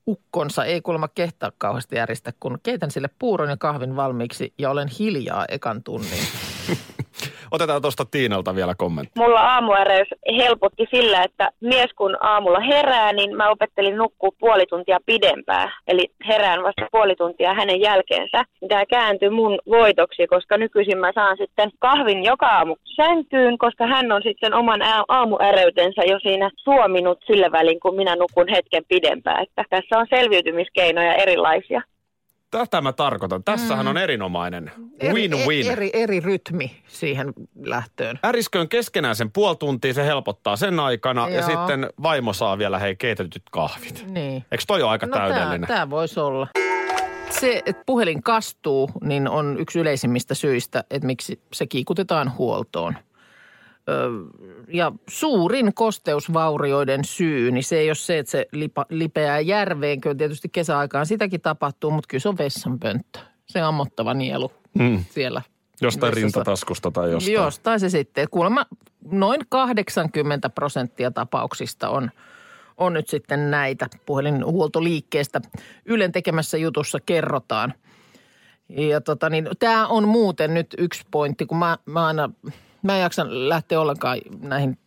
ukkonsa 0.08 0.66
ei 0.66 0.82
kuulemma 0.82 1.08
kehtaa 1.08 1.52
kauheasti 1.58 1.96
järjestä, 1.96 2.34
kun 2.40 2.60
keitän 2.64 2.92
sille 2.92 3.10
puuron 3.20 3.50
ja 3.50 3.58
kahvin 3.58 3.96
valmiiksi 3.96 4.54
ja 4.58 4.70
olen 4.70 4.88
hiljaa 4.88 5.46
ekan 5.50 5.84
tunnin. 5.84 6.28
Otetaan 7.52 7.82
tuosta 7.82 8.06
Tiinalta 8.06 8.56
vielä 8.56 8.76
kommentti. 8.78 9.20
Mulla 9.20 9.40
aamuäreys 9.40 10.08
helpotti 10.38 10.86
sillä, 10.96 11.24
että 11.24 11.50
mies 11.62 11.94
kun 11.96 12.18
aamulla 12.20 12.60
herää, 12.60 13.14
niin 13.14 13.38
mä 13.38 13.50
opettelin 13.50 13.98
nukkua 13.98 14.30
puoli 14.40 14.66
tuntia 14.66 14.98
pidempään. 15.06 15.72
Eli 15.88 16.12
herään 16.28 16.64
vasta 16.64 16.88
puoli 16.92 17.16
tuntia 17.16 17.54
hänen 17.54 17.82
jälkeensä. 17.82 18.44
Tämä 18.70 18.86
kääntyi 18.86 19.30
mun 19.30 19.60
voitoksi, 19.70 20.28
koska 20.28 20.58
nykyisin 20.58 20.98
mä 20.98 21.12
saan 21.16 21.38
sitten 21.38 21.72
kahvin 21.80 22.24
joka 22.24 22.48
aamu 22.48 22.76
sänkyyn, 22.96 23.58
koska 23.58 23.88
hän 23.88 24.12
on 24.12 24.22
sitten 24.24 24.54
oman 24.54 24.82
aa- 24.82 25.06
aamuäreytensä 25.08 26.02
jo 26.04 26.20
siinä 26.20 26.50
suominut 26.56 27.20
sillä 27.28 27.52
välin, 27.52 27.80
kun 27.80 27.96
minä 27.96 28.16
nukun 28.16 28.48
hetken 28.50 28.84
pidempään. 28.88 29.44
Että 29.44 29.64
tässä 29.70 30.00
on 30.00 30.08
selviytymiskeinoja 30.10 31.14
erilaisia. 31.14 31.82
Tätä 32.60 32.82
mä 32.82 32.94
tarkoitan. 32.94 33.44
Tässähän 33.44 33.88
on 33.88 33.98
erinomainen 33.98 34.72
win-win. 35.04 35.66
Eri, 35.66 35.70
eri, 35.72 35.90
eri 35.94 36.20
rytmi 36.20 36.72
siihen 36.88 37.34
lähtöön. 37.64 38.20
Ärisköön 38.26 38.70
keskenään 38.70 39.16
sen 39.16 39.32
puoli 39.32 39.56
tuntia, 39.56 39.94
se 39.94 40.06
helpottaa 40.06 40.56
sen 40.56 40.80
aikana. 40.80 41.30
Ja 41.30 41.40
Joo. 41.40 41.48
sitten 41.48 41.90
vaimo 42.04 42.34
saa 42.34 42.58
vielä 42.58 42.80
hei 42.80 42.96
keitetyt 42.96 43.44
kahvit. 43.52 44.06
Niin. 44.08 44.46
Eikö 44.52 44.64
toi 44.68 44.82
ole 44.82 44.92
aika 44.92 45.06
No 45.06 45.18
täydellinen? 45.18 45.68
tämä 45.68 45.90
voisi 45.90 46.20
olla. 46.20 46.48
Se, 47.30 47.62
että 47.66 47.84
puhelin 47.86 48.24
kastuu, 48.24 48.90
niin 49.04 49.28
on 49.30 49.56
yksi 49.60 49.80
yleisimmistä 49.80 50.34
syistä, 50.34 50.84
että 50.90 51.06
miksi 51.06 51.40
se 51.54 51.68
kiikutetaan 51.68 52.38
huoltoon. 52.38 52.96
Ja 54.68 54.92
suurin 55.08 55.74
kosteusvaurioiden 55.74 57.06
syy, 57.06 57.52
niin 57.52 57.64
se 57.64 57.78
ei 57.78 57.90
ole 57.90 57.96
se, 57.96 58.18
että 58.20 58.32
se 58.32 58.46
lipa, 58.52 58.86
lipeää 58.90 59.40
järveen. 59.40 60.02
Kyllä 60.02 60.16
tietysti 60.16 60.50
kesäaikaan 60.50 61.06
sitäkin 61.06 61.42
tapahtuu, 61.42 61.92
mutta 61.92 62.08
kyllä 62.08 62.22
se 62.22 62.30
on 62.30 62.38
vessanpönttö. 62.38 63.20
Se 63.46 63.62
ammottava 63.62 64.14
nielu 64.14 64.52
Mm. 64.80 65.06
siellä. 65.10 65.42
Jostain 65.82 66.12
vessassa. 66.12 66.26
rintataskusta 66.26 66.92
tai 66.92 67.12
jostain. 67.12 67.34
Jostain 67.34 67.80
se 67.80 67.90
sitten. 67.90 68.28
Kuulemma 68.32 68.66
noin 69.12 69.42
80 69.50 70.50
prosenttia 70.50 71.12
tapauksista 71.12 71.90
on, 71.90 72.12
on 72.78 72.94
nyt 72.94 73.08
sitten 73.08 73.52
näitä 73.52 73.88
puhelinhuoltoliikkeestä. 74.06 75.42
Ylen 75.86 76.12
tekemässä 76.12 76.58
jutussa 76.58 76.98
kerrotaan. 77.06 77.74
Ja 78.70 79.02
tota 79.02 79.30
niin, 79.30 79.50
tämä 79.60 79.88
on 79.88 80.08
muuten 80.08 80.54
nyt 80.54 80.76
yksi 80.78 81.04
pointti, 81.12 81.46
kun 81.46 81.58
mä, 81.58 81.78
mä 81.86 82.06
aina, 82.08 82.30
mä 82.86 82.96
en 82.96 83.02
jaksa 83.02 83.26
lähteä 83.30 83.82
ollenkaan 83.82 84.18
näihin 84.42 84.78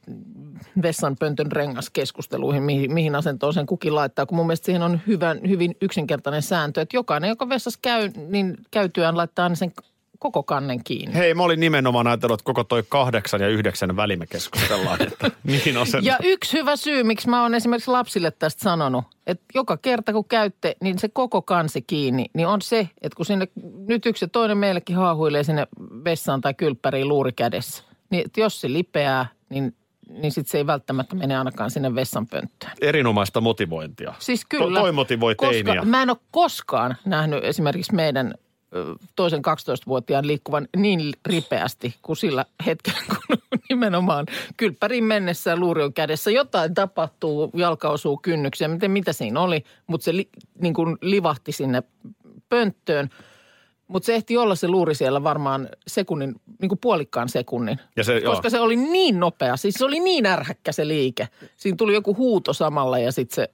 vessanpöntön 0.83 1.53
rengaskeskusteluihin, 1.53 2.63
mihin, 2.63 2.95
mihin 2.95 3.15
asentoon 3.15 3.55
sen 3.55 3.67
kukin 3.67 3.95
laittaa, 3.95 4.27
kun 4.27 4.37
mun 4.37 4.47
mielestä 4.47 4.67
siihen 4.67 4.83
on 4.83 5.01
hyvän, 5.07 5.41
hyvin 5.49 5.77
yksinkertainen 5.81 6.43
sääntö, 6.43 6.81
että 6.81 6.97
jokainen, 6.97 7.29
joka 7.29 7.49
vessassa 7.49 7.79
käy, 7.83 8.11
niin 8.29 8.57
käytyään 8.71 9.17
laittaa 9.17 9.43
aina 9.43 9.55
sen 9.55 9.73
koko 10.19 10.43
kannen 10.43 10.85
kiinni. 10.85 11.15
Hei, 11.15 11.35
mä 11.35 11.43
olin 11.43 11.61
nimenomaan 11.61 12.07
ajatellut, 12.07 12.41
että 12.41 12.45
koko 12.45 12.65
toi 12.65 12.83
kahdeksan 12.89 13.41
ja 13.41 13.49
yhdeksän 13.49 13.97
väli 13.97 14.17
me 14.17 14.27
keskustellaan, 14.27 15.03
että 15.03 15.31
mihin 15.43 15.77
asentoon. 15.77 16.05
Ja 16.05 16.19
yksi 16.23 16.59
hyvä 16.59 16.77
syy, 16.77 17.03
miksi 17.03 17.29
mä 17.29 17.43
oon 17.43 17.55
esimerkiksi 17.55 17.91
lapsille 17.91 18.31
tästä 18.31 18.63
sanonut, 18.63 19.05
että 19.27 19.45
joka 19.55 19.77
kerta 19.77 20.13
kun 20.13 20.25
käytte, 20.25 20.77
niin 20.81 20.99
se 20.99 21.09
koko 21.09 21.43
kansi 21.43 21.83
kiinni, 21.83 22.27
niin 22.35 22.47
on 22.47 22.63
se, 22.63 22.89
että 23.03 23.17
kun 23.17 23.27
sinne 23.27 23.49
nyt 23.89 24.07
yksi 24.07 24.25
ja 24.25 24.29
toinen 24.29 24.59
meillekin 24.59 24.97
haahuilee 24.97 25.43
sinne 25.43 25.67
vessaan 26.05 26.41
tai 26.41 26.55
kylppäriin 26.55 27.09
luuri 27.09 27.33
kädessä, 27.33 27.85
niin 28.11 28.31
jos 28.37 28.61
se 28.61 28.73
lipeää, 28.73 29.27
niin, 29.49 29.75
niin 30.09 30.33
sitten 30.33 30.51
se 30.51 30.59
ei 30.59 30.67
välttämättä 30.67 31.15
mene 31.15 31.39
ainakaan 31.39 31.71
sinne 31.71 31.95
vessanpönttöön. 31.95 32.73
Erinomaista 32.81 33.41
motivointia. 33.41 34.15
Siis 34.19 34.45
kyllä. 34.45 34.79
To, 34.79 34.81
toi 34.81 34.93
motivoi 34.93 35.35
koska 35.35 35.53
teiniä. 35.53 35.83
Mä 35.83 36.03
en 36.03 36.11
ole 36.11 36.19
koskaan 36.31 36.97
nähnyt 37.05 37.45
esimerkiksi 37.45 37.95
meidän 37.95 38.35
toisen 39.17 39.41
12-vuotiaan 39.41 40.27
liikkuvan 40.27 40.69
niin 40.77 41.13
ripeästi 41.27 41.95
kuin 42.03 42.17
sillä 42.17 42.45
hetkellä, 42.67 42.99
kun 43.09 43.39
nimenomaan 43.69 44.27
kylppäriin 44.57 45.05
mennessä 45.05 45.57
luuri 45.57 45.83
on 45.83 45.93
kädessä. 45.93 46.31
Jotain 46.31 46.75
tapahtuu, 46.75 47.51
jalka 47.55 47.89
osuu 47.89 48.17
kynnyksiä, 48.17 48.69
miten 48.69 48.91
mitä 48.91 49.13
siinä 49.13 49.41
oli, 49.41 49.65
mutta 49.87 50.05
se 50.05 50.17
li, 50.17 50.29
niin 50.61 50.75
kuin 50.75 50.97
livahti 51.01 51.53
sinne 51.53 51.83
pönttöön. 52.49 53.09
Mutta 53.89 54.07
se 54.07 54.15
ehti 54.15 54.37
olla 54.37 54.55
se 54.55 54.69
luuri 54.69 54.95
siellä 54.95 55.25
varmaan 55.25 55.69
sekunnin, 55.87 56.35
niin 56.61 56.69
kuin 56.69 56.79
puolikkaan 56.79 57.29
sekunnin. 57.29 57.79
Ja 57.97 58.05
se- 58.05 58.19
joo. 58.19 58.33
Koska 58.33 58.51
se 58.51 58.61
oli 58.61 58.77
niin 58.77 59.21
nopea, 59.21 59.57
siis 59.57 59.75
se 59.75 59.85
oli 59.85 60.01
niin 60.01 60.27
ärhäkkä 60.27 60.73
se 60.73 60.89
liike. 60.89 61.29
Siinä 61.57 61.77
tuli 61.77 61.95
joku 61.95 62.17
huuto 62.17 62.53
samalla 62.53 62.99
ja 62.99 63.13
sitten 63.13 63.35
se 63.35 63.51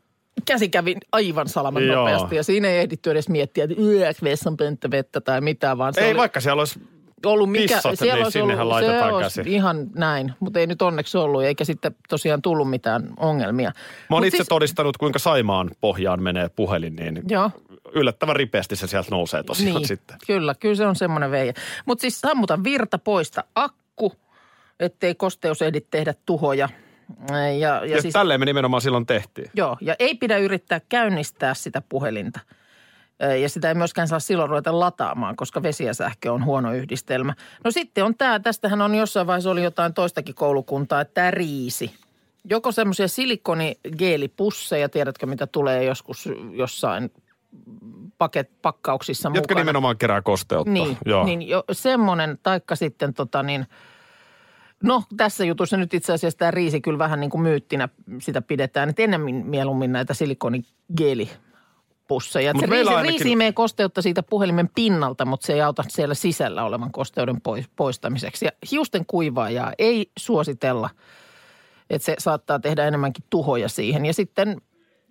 käsi 0.47 0.69
kävi 0.69 0.95
aivan 1.13 1.49
salaman 1.49 1.87
Joo. 1.87 1.97
nopeasti. 1.97 2.37
Ja 2.37 2.43
siinä 2.43 2.69
ei 2.69 2.79
ehditty 2.79 3.11
edes 3.11 3.29
miettiä, 3.29 3.65
että 3.65 3.83
yöks 3.83 4.23
vessanpönttö 4.23 4.91
vettä 4.91 5.21
tai 5.21 5.41
mitään, 5.41 5.79
vaan 5.79 5.95
se 5.95 6.01
Ei 6.01 6.11
oli 6.11 6.17
vaikka 6.19 6.41
siellä 6.41 6.61
olisi 6.61 6.81
ollut 7.27 7.51
mikä, 7.51 7.75
pissat, 7.75 7.99
siellä 7.99 8.15
niin 8.15 8.25
olisi 8.25 8.39
sinnehän 8.39 8.67
ollut, 8.67 8.79
se 8.81 9.03
olisi 9.15 9.41
käsi. 9.41 9.53
ihan 9.55 9.87
näin, 9.95 10.33
mutta 10.41 10.61
ei 10.61 10.67
nyt 10.67 10.83
onneksi 10.83 11.19
ollut, 11.19 11.43
eikä 11.43 11.65
sitten 11.65 11.95
tosiaan 12.09 12.43
tullut 12.43 12.71
mitään 12.71 13.09
ongelmia. 13.17 13.69
Mä 13.71 14.17
oon 14.17 14.23
Mut 14.23 14.27
itse 14.27 14.37
siis, 14.37 14.49
todistanut, 14.49 14.97
kuinka 14.97 15.19
Saimaan 15.19 15.71
pohjaan 15.81 16.23
menee 16.23 16.49
puhelin, 16.57 16.97
niin 16.97 17.23
Joo. 17.29 17.51
Yllättävän 17.93 18.37
ripeästi 18.37 18.77
se 18.77 18.87
sieltä 18.87 19.11
nousee 19.11 19.43
tosiaan 19.43 19.75
Niin, 19.75 19.89
sitten. 19.89 20.17
kyllä, 20.27 20.55
kyllä 20.55 20.75
se 20.75 20.87
on 20.87 20.97
semmoinen 20.97 21.31
veijä. 21.31 21.53
Mutta 21.87 22.01
siis 22.03 22.21
sammuta 22.21 22.65
virta, 22.65 22.99
poista 22.99 23.45
akku, 23.55 24.13
ettei 24.81 25.15
kosteus 25.15 25.63
ehdi 25.63 25.81
tehdä 25.81 26.15
tuhoja. 26.27 26.69
Ja, 27.31 27.49
ja, 27.59 27.85
Ja 27.87 28.03
siis, 28.03 28.13
tälleen 28.13 28.41
me 28.41 28.47
nimenomaan 28.47 28.81
silloin 28.81 29.07
tehtiin. 29.07 29.51
joo, 29.55 29.77
ja 29.81 29.95
ei 29.99 30.15
pidä 30.15 30.39
yrittää 30.39 30.81
käynnistää 30.89 31.55
sitä 31.55 31.83
puhelinta. 31.89 32.41
Ö, 33.23 33.37
Ja 33.37 33.49
sitä 33.49 33.69
ei 33.69 33.75
myöskään 33.75 34.09
saa 34.09 34.21
silloin 34.21 34.51
ruveta 34.51 34.81
lataamaan, 34.81 35.37
koska 35.37 35.63
vesi 35.63 35.85
ja 35.85 35.95
sähkö 35.95 36.33
on 36.33 36.45
huono 36.45 36.73
yhdistelmä. 36.73 37.35
No 37.65 37.71
sitten 37.71 38.05
on 38.05 38.15
tämä, 38.15 38.41
tästähän 38.41 38.83
on 38.83 38.95
jossain 38.95 39.27
vaiheessa 39.27 39.51
oli 39.51 39.63
jotain 39.63 39.95
toistakin 39.95 40.35
koulukuntaa, 40.35 41.01
että 41.01 41.15
tämä 41.15 41.31
riisi. 41.31 41.95
Joko 42.51 42.73
semmoisia 42.73 43.09
silikonigeelipusseja, 43.09 44.89
tiedätkö 44.89 45.27
mitä 45.27 45.47
tulee 45.47 45.85
joskus 45.85 46.29
jossain 46.53 47.11
paket, 48.19 48.51
pakkauksissa 48.63 49.29
Jotka 49.29 49.41
mukana. 49.41 49.61
nimenomaan 49.61 49.99
kerää 49.99 50.23
kosteutta. 50.23 50.73
Niin, 50.73 50.97
Joo. 51.07 51.25
niin 51.25 51.49
jo, 51.49 51.65
semmoinen, 51.73 52.39
taikka 52.43 52.77
sitten 52.77 53.15
tota 53.15 53.43
niin, 53.43 53.67
no 54.83 55.03
tässä 55.17 55.45
jutussa 55.45 55.77
nyt 55.77 55.95
itse 55.95 56.13
asiassa 56.13 56.39
tämä 56.39 56.51
riisi 56.51 56.81
kyllä 56.81 56.99
vähän 56.99 57.21
niin 57.21 57.31
kuin 57.31 57.43
myyttinä 57.43 57.89
sitä 58.21 58.43
pidetään, 58.43 58.89
että 58.89 59.03
enemmän 59.03 59.35
mieluummin 59.35 59.93
näitä 59.93 60.15
silikonigeelipusseja. 60.15 62.51
Että 62.51 62.63
Mut 62.63 62.71
se 62.71 62.77
riisi, 62.77 62.91
ainakin- 62.91 63.11
riisi 63.11 63.33
imee 63.33 63.53
kosteutta 63.53 64.03
siitä 64.03 64.23
puhelimen 64.23 64.71
pinnalta, 64.75 65.25
mutta 65.25 65.47
se 65.47 65.53
ei 65.53 65.61
auta 65.61 65.85
siellä 65.89 66.15
sisällä 66.15 66.65
olevan 66.65 66.93
kosteuden 66.93 67.41
pois, 67.41 67.69
poistamiseksi. 67.77 68.45
Ja 68.45 68.51
hiusten 68.71 69.07
kuivaajaa 69.07 69.73
ei 69.79 70.11
suositella, 70.19 70.91
että 71.91 72.07
se 72.07 72.15
saattaa 72.19 72.59
tehdä 72.59 72.87
enemmänkin 72.87 73.25
tuhoja 73.31 73.69
siihen. 73.69 74.07
Ja 74.07 74.15
sitten, 74.15 74.61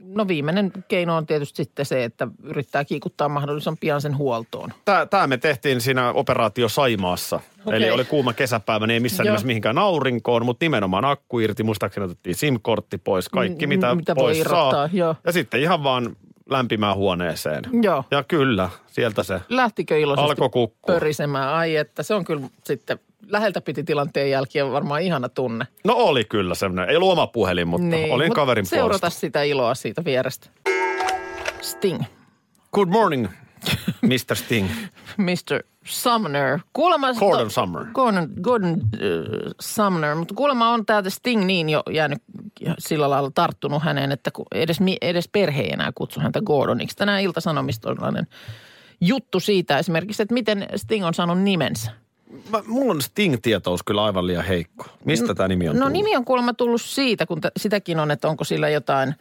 no 0.05 0.27
viimeinen 0.27 0.71
keino 0.87 1.15
on 1.15 1.25
tietysti 1.25 1.63
sitten 1.63 1.85
se, 1.85 2.03
että 2.03 2.27
yrittää 2.43 2.85
kiikuttaa 2.85 3.29
mahdollisimman 3.29 3.77
pian 3.77 4.01
sen 4.01 4.17
huoltoon. 4.17 4.73
Tämä 5.09 5.27
me 5.27 5.37
tehtiin 5.37 5.81
siinä 5.81 6.11
operaatio 6.11 6.69
Saimaassa. 6.69 7.39
Okei. 7.65 7.77
Eli 7.77 7.91
oli 7.91 8.05
kuuma 8.05 8.33
kesäpäivä, 8.33 8.87
niin 8.87 8.93
ei 8.93 8.99
missään 8.99 9.27
Joo. 9.27 9.31
nimessä 9.31 9.47
mihinkään 9.47 9.77
aurinkoon, 9.77 10.45
mutta 10.45 10.65
nimenomaan 10.65 11.05
akku 11.05 11.39
irti. 11.39 11.63
Muistaakseni 11.63 12.05
otettiin 12.05 12.35
SIM-kortti 12.35 12.97
pois, 12.97 13.29
kaikki 13.29 13.67
mitä, 13.67 13.95
mitä 13.95 14.15
voi 14.15 14.23
pois 14.23 14.37
irrottaa, 14.37 14.89
saa. 14.97 15.15
Ja 15.25 15.31
sitten 15.31 15.61
ihan 15.61 15.83
vaan 15.83 16.15
lämpimään 16.49 16.95
huoneeseen. 16.95 17.63
Joo. 17.81 18.03
Ja 18.11 18.23
kyllä, 18.23 18.69
sieltä 18.87 19.23
se 19.23 19.41
Lähtikö 19.49 19.99
iloisesti 19.99 20.31
alkoi 20.31 20.49
kukkua. 20.49 20.93
pörisemään? 20.93 21.49
Ai 21.49 21.75
että 21.75 22.03
se 22.03 22.13
on 22.13 22.25
kyllä 22.25 22.41
sitten 22.63 22.99
läheltä 23.27 23.61
piti 23.61 23.83
tilanteen 23.83 24.29
jälkeen 24.29 24.71
varmaan 24.71 25.01
ihana 25.01 25.29
tunne. 25.29 25.65
No 25.83 25.93
oli 25.93 26.25
kyllä 26.25 26.55
semmoinen. 26.55 26.89
Ei 26.89 26.95
ollut 26.95 27.11
oma 27.11 27.27
puhelin, 27.27 27.67
mutta 27.67 27.95
olin 28.09 28.27
mut 28.27 28.35
kaverin 28.35 28.65
seurata 28.65 28.99
puolesta. 28.99 29.19
sitä 29.19 29.43
iloa 29.43 29.75
siitä 29.75 30.05
vierestä. 30.05 30.49
Sting, 31.61 32.01
Good 32.73 32.89
morning, 32.89 33.27
Mr. 34.01 34.35
Sting. 34.35 34.69
Mr. 35.17 35.63
Sumner. 35.85 36.59
Kuulemma... 36.73 37.13
Gordon 37.13 37.51
Sumner. 37.51 37.85
Gordon, 37.93 38.29
Gordon 38.41 38.73
uh, 38.73 38.79
Sumner, 39.59 40.15
mutta 40.15 40.33
kuulemma 40.33 40.69
on 40.69 40.85
täältä 40.85 41.09
Sting 41.09 41.45
niin 41.45 41.69
jo 41.69 41.83
jäänyt 41.91 42.21
sillä 42.79 43.09
lailla 43.09 43.31
tarttunut 43.31 43.83
häneen, 43.83 44.11
että 44.11 44.31
edes, 44.51 44.77
edes 45.01 45.27
perhe 45.27 45.61
ei 45.61 45.73
enää 45.73 45.91
kutsu 45.95 46.19
häntä 46.19 46.41
Gordoniksi. 46.41 46.97
Tänään 46.97 47.21
Ilta-Sanomista 47.21 47.89
on 47.89 48.25
juttu 49.01 49.39
siitä 49.39 49.79
esimerkiksi, 49.79 50.23
että 50.23 50.33
miten 50.33 50.67
Sting 50.75 51.05
on 51.05 51.13
saanut 51.13 51.41
nimensä. 51.41 51.91
Mä, 52.49 52.61
mulla 52.67 52.91
on 52.91 53.01
Sting-tietous 53.01 53.83
kyllä 53.83 54.03
aivan 54.03 54.27
liian 54.27 54.45
heikko. 54.45 54.85
Mistä 55.05 55.35
tämä 55.35 55.47
nimi 55.47 55.69
on 55.69 55.75
No 55.75 55.79
tullut? 55.79 55.93
nimi 55.93 56.15
on 56.15 56.25
kuulemma 56.25 56.53
tullut 56.53 56.81
siitä, 56.81 57.25
kun 57.25 57.41
t- 57.41 57.45
sitäkin 57.57 57.99
on, 57.99 58.11
että 58.11 58.27
onko 58.27 58.43
sillä 58.43 58.69
jotain 58.69 59.15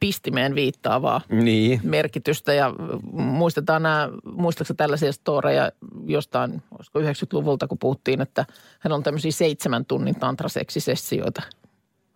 pistimeen 0.00 0.54
viittaavaa 0.54 1.20
Niin. 1.30 1.80
merkitystä 1.82 2.52
ja 2.52 2.72
muistetaan 3.12 3.82
nämä, 3.82 4.08
muistaakseni 4.24 4.76
tällaisia 4.76 5.12
storeja 5.12 5.72
jostain, 6.06 6.62
olisiko 6.78 7.00
90-luvulta, 7.00 7.66
kun 7.66 7.78
puhuttiin, 7.78 8.20
että 8.20 8.46
hän 8.78 8.92
on 8.92 9.02
tämmöisiä 9.02 9.32
seitsemän 9.32 9.84
tunnin 9.84 10.14
tantraseksisessioita. 10.14 11.42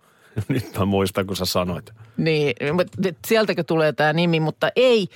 Nyt 0.48 0.78
mä 0.78 0.84
muistan, 0.84 1.26
kun 1.26 1.36
sä 1.36 1.44
sanoit. 1.44 1.90
Niin, 2.16 2.54
mutta 2.74 2.98
sieltäkö 3.26 3.64
tulee 3.64 3.92
tämä 3.92 4.12
nimi, 4.12 4.40
mutta 4.40 4.68
ei, 4.76 5.08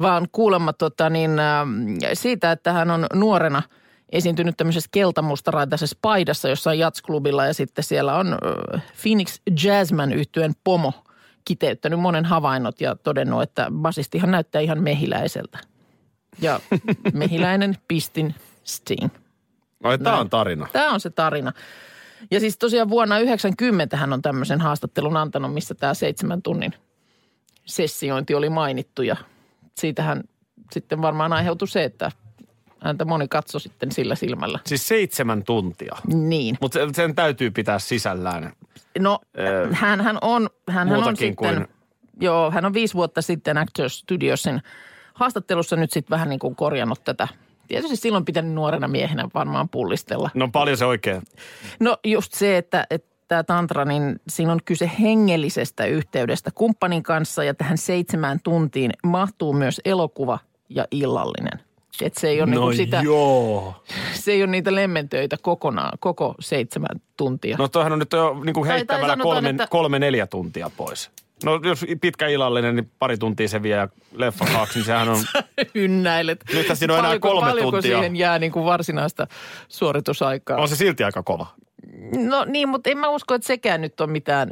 vaan 0.00 0.26
kuulemma 0.32 0.72
tota, 0.72 1.10
niin, 1.10 1.38
äh, 1.38 1.66
siitä, 2.14 2.52
että 2.52 2.72
hän 2.72 2.90
on 2.90 3.06
nuorena 3.14 3.62
esiintynyt 4.12 4.56
tämmöisessä 4.56 4.88
keltamustaraitaisessa 4.92 5.98
paidassa 6.02 6.48
jossain 6.48 6.78
jatsklubilla 6.78 7.46
ja 7.46 7.54
sitten 7.54 7.84
siellä 7.84 8.16
on 8.16 8.32
äh, 8.32 8.82
Phoenix 9.02 9.40
Jazzman 9.64 10.12
yhtyeen 10.12 10.52
pomo 10.64 10.92
kiteyttänyt 11.44 12.00
monen 12.00 12.24
havainnot 12.24 12.80
ja 12.80 12.96
todennut, 12.96 13.42
että 13.42 13.66
basistihan 13.70 14.30
näyttää 14.30 14.60
ihan 14.60 14.82
mehiläiseltä. 14.82 15.58
Ja 16.40 16.60
mehiläinen 17.12 17.76
pistin 17.88 18.34
Sting. 18.64 19.08
Ai, 19.82 19.98
Näin. 19.98 20.20
on 20.20 20.30
tarina. 20.30 20.66
Tämä 20.72 20.92
on 20.92 21.00
se 21.00 21.10
tarina. 21.10 21.52
Ja 22.30 22.40
siis 22.40 22.58
tosiaan 22.58 22.88
vuonna 22.88 23.18
90 23.18 23.96
hän 23.96 24.12
on 24.12 24.22
tämmöisen 24.22 24.60
haastattelun 24.60 25.16
antanut, 25.16 25.54
missä 25.54 25.74
tämä 25.74 25.94
seitsemän 25.94 26.42
tunnin 26.42 26.74
sessiointi 27.66 28.34
oli 28.34 28.48
mainittu. 28.48 29.02
Ja 29.02 29.16
siitähän 29.74 30.22
sitten 30.72 31.02
varmaan 31.02 31.32
aiheutui 31.32 31.68
se, 31.68 31.84
että 31.84 32.10
häntä 32.80 33.04
moni 33.04 33.28
katsoi 33.28 33.60
sitten 33.60 33.92
sillä 33.92 34.14
silmällä. 34.14 34.58
Siis 34.66 34.88
seitsemän 34.88 35.44
tuntia. 35.44 35.96
Niin. 36.06 36.58
Mutta 36.60 36.78
sen 36.92 37.14
täytyy 37.14 37.50
pitää 37.50 37.78
sisällään. 37.78 38.52
No, 38.98 39.18
Ö, 39.38 39.68
hän, 39.72 40.00
hän 40.00 40.18
on, 40.20 40.48
hän, 40.68 40.88
hän 40.88 40.98
on 40.98 41.16
sitten, 41.16 41.36
kuin- 41.36 41.68
joo, 42.20 42.50
hän 42.50 42.64
on 42.64 42.72
viisi 42.72 42.94
vuotta 42.94 43.22
sitten 43.22 43.58
Actors 43.58 43.98
Studiosin 43.98 44.62
haastattelussa 45.14 45.76
nyt 45.76 45.90
sitten 45.90 46.10
vähän 46.10 46.28
niin 46.28 46.38
kuin 46.38 46.56
korjannut 46.56 47.04
tätä. 47.04 47.28
Tietysti 47.68 47.96
silloin 47.96 48.24
pitänyt 48.24 48.52
nuorena 48.52 48.88
miehenä 48.88 49.28
varmaan 49.34 49.68
pullistella. 49.68 50.30
No 50.34 50.48
paljon 50.48 50.76
se 50.76 50.84
oikein. 50.84 51.22
No 51.80 51.96
just 52.04 52.32
se, 52.32 52.56
että, 52.56 52.86
että 52.90 53.12
tämä 53.28 53.42
tantra, 53.42 53.84
niin 53.84 54.20
siinä 54.28 54.52
on 54.52 54.60
kyse 54.64 54.90
hengellisestä 55.00 55.84
yhteydestä 55.84 56.50
kumppanin 56.54 57.02
kanssa 57.02 57.44
ja 57.44 57.54
tähän 57.54 57.78
seitsemään 57.78 58.40
tuntiin 58.44 58.90
mahtuu 59.04 59.52
myös 59.52 59.80
elokuva 59.84 60.38
ja 60.68 60.86
illallinen. 60.90 61.60
Et 62.00 62.14
se 62.16 62.28
ei 62.28 62.42
ole 62.42 62.50
no 62.50 62.60
niinku 62.60 62.76
sitä, 62.76 63.00
joo. 63.04 63.74
se 64.22 64.32
ei 64.32 64.42
ole 64.42 64.50
niitä 64.50 64.74
lemmentöitä 64.74 65.36
kokonaan, 65.42 65.98
koko 66.00 66.34
seitsemän 66.40 67.00
tuntia. 67.16 67.56
No 67.58 67.68
toihan 67.68 67.92
on 67.92 67.98
nyt 67.98 68.12
jo 68.12 68.40
niin 68.44 68.54
kuin 68.54 68.54
Tai- 68.54 68.68
tai 68.68 68.76
heittämällä 68.78 69.06
sanotaan, 69.12 69.34
kolme, 69.34 69.48
että- 69.50 69.66
kolme, 69.66 69.98
neljä 69.98 70.26
tuntia 70.26 70.70
pois. 70.76 71.10
No 71.44 71.60
jos 71.64 71.84
pitkä 72.00 72.28
illallinen, 72.28 72.76
niin 72.76 72.90
pari 72.98 73.18
tuntia 73.18 73.48
se 73.48 73.62
vie 73.62 73.76
ja 73.76 73.88
leffa 74.12 74.44
kaksi, 74.52 74.78
niin 74.78 74.86
sehän 74.86 75.08
on... 75.08 75.18
Ynnäilet. 75.74 76.44
Nythän 76.54 76.76
siinä 76.76 76.92
on 76.92 76.98
enää 76.98 77.08
paljonko, 77.08 77.28
kolme 77.28 77.48
paljonko 77.50 77.70
tuntia. 77.70 77.98
siihen 77.98 78.16
jää 78.16 78.38
niin 78.38 78.52
kuin 78.52 78.64
varsinaista 78.64 79.26
suoritusaikaa? 79.68 80.58
On 80.58 80.68
se 80.68 80.76
silti 80.76 81.04
aika 81.04 81.22
kova. 81.22 81.46
No 82.28 82.44
niin, 82.44 82.68
mutta 82.68 82.90
en 82.90 82.98
mä 82.98 83.08
usko, 83.08 83.34
että 83.34 83.46
sekään 83.46 83.80
nyt 83.80 84.00
on 84.00 84.10
mitään 84.10 84.50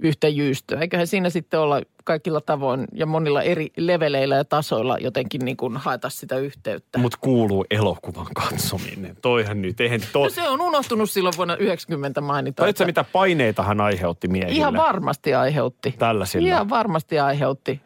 yhtä 0.00 0.28
jyystöä. 0.28 0.80
Eiköhän 0.80 1.06
siinä 1.06 1.30
sitten 1.30 1.60
olla 1.60 1.80
kaikilla 2.08 2.40
tavoin 2.40 2.84
ja 2.92 3.06
monilla 3.06 3.42
eri 3.42 3.72
leveleillä 3.76 4.36
ja 4.36 4.44
tasoilla 4.44 4.98
jotenkin 4.98 5.44
niin 5.44 5.56
kuin 5.56 5.76
haeta 5.76 6.10
sitä 6.10 6.38
yhteyttä. 6.38 6.98
Mutta 6.98 7.18
kuuluu 7.20 7.66
elokuvan 7.70 8.26
katsominen. 8.34 9.16
Toihan 9.22 9.62
nyt, 9.62 9.80
eihän 9.80 10.00
to... 10.12 10.22
No 10.22 10.30
se 10.30 10.48
on 10.48 10.60
unohtunut 10.60 11.10
silloin 11.10 11.34
vuonna 11.36 11.56
90 11.56 12.20
mainita. 12.20 12.62
Tai 12.62 12.70
että 12.70 12.84
mitä 12.84 13.04
paineita 13.04 13.62
hän 13.62 13.80
aiheutti 13.80 14.28
miehille. 14.28 14.56
Ihan 14.56 14.74
varmasti 14.74 15.34
aiheutti. 15.34 15.94
Tällaisilla. 15.98 16.48
Ihan 16.48 16.70
varmasti 16.70 17.18
aiheutti. 17.18 17.80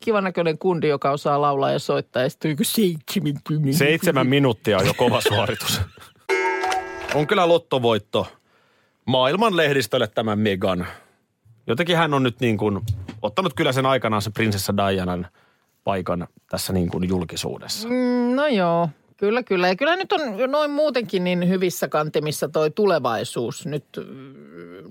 Kivan 0.00 0.24
näköinen 0.24 0.58
kundi, 0.58 0.88
joka 0.88 1.10
osaa 1.10 1.40
laulaa 1.40 1.72
ja 1.72 1.78
soittaa 1.78 2.22
ja 2.22 2.30
sitten 2.30 2.50
joku 2.50 2.64
seitsemän. 2.64 3.74
Seitsemän 3.74 4.26
minuuttia 4.26 4.78
on 4.78 4.86
jo 4.86 4.94
kova 4.94 5.20
suoritus. 5.20 5.80
on 7.14 7.26
kyllä 7.26 7.48
lottovoitto 7.48 8.26
maailman 9.06 9.56
lehdistölle 9.56 10.06
tämä 10.06 10.36
Megan. 10.36 10.86
Jotenkin 11.66 11.96
hän 11.96 12.14
on 12.14 12.22
nyt 12.22 12.40
niin 12.40 12.58
kuin 12.58 12.80
ottanut 13.22 13.54
kyllä 13.54 13.72
sen 13.72 13.86
aikanaan 13.86 14.22
se 14.22 14.30
prinsessa 14.30 14.74
Dianan 14.76 15.26
paikan 15.84 16.28
tässä 16.50 16.72
niin 16.72 16.90
kuin 16.90 17.08
julkisuudessa. 17.08 17.88
Mm, 17.88 18.36
No 18.36 18.46
joo, 18.46 18.88
kyllä 19.16 19.42
kyllä. 19.42 19.68
Ja 19.68 19.76
kyllä 19.76 19.96
nyt 19.96 20.12
on 20.12 20.20
noin 20.50 20.70
muutenkin 20.70 21.24
niin 21.24 21.48
hyvissä 21.48 21.88
kantimissa 21.88 22.48
toi 22.48 22.70
tulevaisuus. 22.70 23.66
Nyt, 23.66 23.84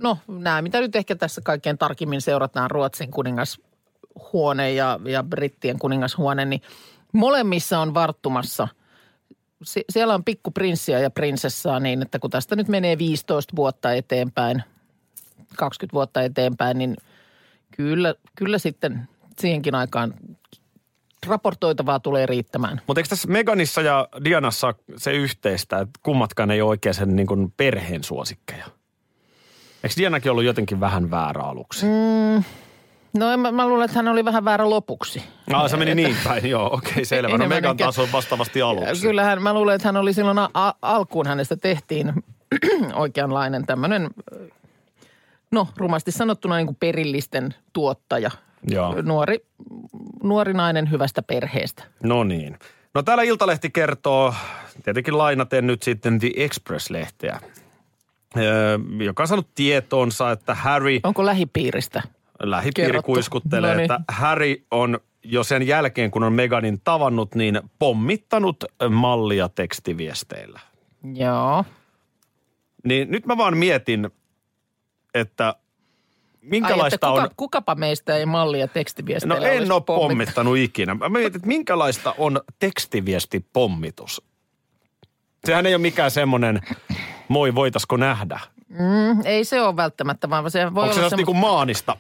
no 0.02 0.18
nämä, 0.28 0.62
mitä 0.62 0.80
nyt 0.80 0.96
ehkä 0.96 1.16
tässä 1.16 1.42
kaikkein 1.42 1.78
tarkimmin 1.78 2.22
seurataan, 2.22 2.72
Ruotsin 2.72 3.12
kuningashuone 3.12 4.74
ja, 4.74 5.00
ja 5.06 5.24
Brittien 5.24 5.80
kuningashuone, 5.80 6.46
niin 6.46 6.62
molemmissa 7.14 7.80
on 7.80 7.94
varttumassa. 7.94 8.68
Sie- 9.64 9.86
siellä 9.90 10.14
on 10.14 10.24
pikkuprinssiä 10.24 11.00
ja 11.00 11.10
prinsessaa 11.10 11.80
niin, 11.80 12.02
että 12.02 12.20
kun 12.20 12.30
tästä 12.30 12.56
nyt 12.56 12.68
menee 12.68 12.98
15 12.98 13.56
vuotta 13.56 13.94
eteenpäin, 13.94 14.64
20 15.56 15.94
vuotta 15.94 16.22
eteenpäin, 16.22 16.78
niin 16.78 16.96
kyllä, 17.78 18.16
kyllä 18.36 18.58
sitten 18.58 19.08
siihenkin 19.40 19.76
aikaan 19.76 20.14
raportoitavaa 21.28 22.00
tulee 22.00 22.26
riittämään. 22.26 22.82
Mutta 22.88 23.00
eikö 23.00 23.10
tässä 23.10 23.28
Meganissa 23.28 23.82
ja 23.82 24.08
Dianassa 24.24 24.74
se 24.98 25.14
yhteistä, 25.14 25.80
että 25.80 26.00
kummatkaan 26.04 26.52
ei 26.52 26.62
ole 26.62 26.70
oikein 26.70 26.96
sen 26.96 27.16
niin 27.16 27.28
kuin 27.28 27.54
perheen 27.58 28.04
suosikkeja? 28.04 28.66
Eikö 29.84 29.96
Dianakin 29.98 30.32
ollut 30.32 30.44
jotenkin 30.44 30.80
vähän 30.80 31.12
väärä 31.12 31.42
aluksi? 31.42 31.86
Mm. 31.86 32.44
No 33.20 33.38
mä, 33.38 33.52
mä 33.52 33.68
luulen, 33.68 33.86
että 33.86 33.98
hän 33.98 34.08
oli 34.08 34.26
vähän 34.26 34.46
väärä 34.46 34.70
lopuksi. 34.70 35.24
Ah, 35.54 35.70
se 35.70 35.78
meni 35.78 35.96
niin 36.06 36.18
päin, 36.24 36.50
joo, 36.50 36.74
okei, 36.74 36.92
okay, 36.92 37.06
selvä. 37.16 37.38
No 37.38 37.48
Megan 37.48 37.78
taas 37.78 38.00
on 38.00 38.12
vastaavasti 38.12 38.62
aluksi. 38.62 39.02
Kyllähän 39.02 39.44
mä 39.44 39.54
luulen, 39.54 39.76
että 39.76 39.88
hän 39.88 39.98
oli 39.98 40.14
silloin 40.14 40.40
a- 40.40 40.74
alkuun 40.82 41.28
hänestä 41.28 41.58
tehtiin 41.58 42.14
oikeanlainen 42.94 43.66
tämmöinen, 43.66 44.10
no 45.56 45.68
rumasti 45.78 46.12
sanottuna 46.12 46.56
niin 46.58 46.68
kuin 46.68 46.78
perillisten 46.80 47.54
tuottaja. 47.74 48.32
Joo. 48.70 49.02
Nuori, 49.02 49.46
nuori 50.24 50.54
nainen 50.54 50.92
hyvästä 50.92 51.22
perheestä. 51.22 51.84
No 52.04 52.24
niin. 52.24 52.60
No 52.94 53.04
täällä 53.04 53.24
Iltalehti 53.24 53.70
kertoo, 53.70 54.34
tietenkin 54.84 55.18
lainaten 55.18 55.68
nyt 55.68 55.84
sitten 55.84 56.20
The 56.20 56.32
Express-lehteä, 56.36 57.40
öö, 58.38 58.78
joka 59.04 59.24
on 59.24 59.28
saanut 59.28 59.48
tietoonsa, 59.56 60.32
että 60.32 60.56
Harry, 60.56 61.00
Onko 61.04 61.26
lähipiiristä? 61.26 62.04
lähipiiri 62.44 62.88
kerrottu? 62.88 63.12
kuiskuttelee, 63.12 63.72
No 63.72 63.78
niin. 63.78 63.92
että 63.92 64.00
Harry 64.14 64.56
on 64.72 65.00
jo 65.24 65.44
sen 65.44 65.68
jälkeen, 65.68 66.12
kun 66.12 66.24
on 66.24 66.34
Meganin 66.34 66.82
tavannut, 66.84 67.36
niin 67.36 67.62
pommittanut 67.80 68.64
mallia 68.90 69.50
tekstiviesteillä. 69.50 70.60
Joo. 71.14 71.66
Niin 72.84 73.12
nyt 73.12 73.26
mä 73.26 73.38
vaan 73.38 73.58
mietin, 73.58 74.10
että 75.16 75.48
Ai, 75.48 75.54
minkälaista 76.42 76.96
että 76.96 77.08
kuka, 77.08 77.22
on... 77.24 77.30
kukapa 77.38 77.76
meistä 77.76 78.16
ei 78.18 78.26
mallia 78.26 78.66
No 78.66 78.72
tekstiviesteillä 78.74 79.48
en 79.50 79.58
olisi 79.58 79.72
ole 79.72 79.82
pommittanut? 79.82 80.58
ikinä. 80.58 80.96
Mä 80.96 81.10
mietin, 81.10 81.36
että 81.36 81.48
minkälaista 81.48 82.16
on 82.18 82.42
tekstiviestipommitus. 82.60 84.22
Sehän 85.46 85.66
ei 85.66 85.74
ole 85.76 85.82
mikään 85.82 86.12
semmoinen, 86.12 86.62
moi 87.28 87.56
voitasko 87.56 87.98
nähdä. 87.98 88.40
Mm, 88.70 89.26
ei 89.26 89.46
se 89.46 89.62
ole 89.62 89.76
välttämättä, 89.76 90.30
vaan 90.30 90.52
se 90.52 90.60
voi 90.60 90.66
Onko 90.68 90.80
se 90.82 90.82
olla 90.84 90.94
sellaista 90.94 91.16
niinku 91.18 91.34
maanista? 91.34 91.96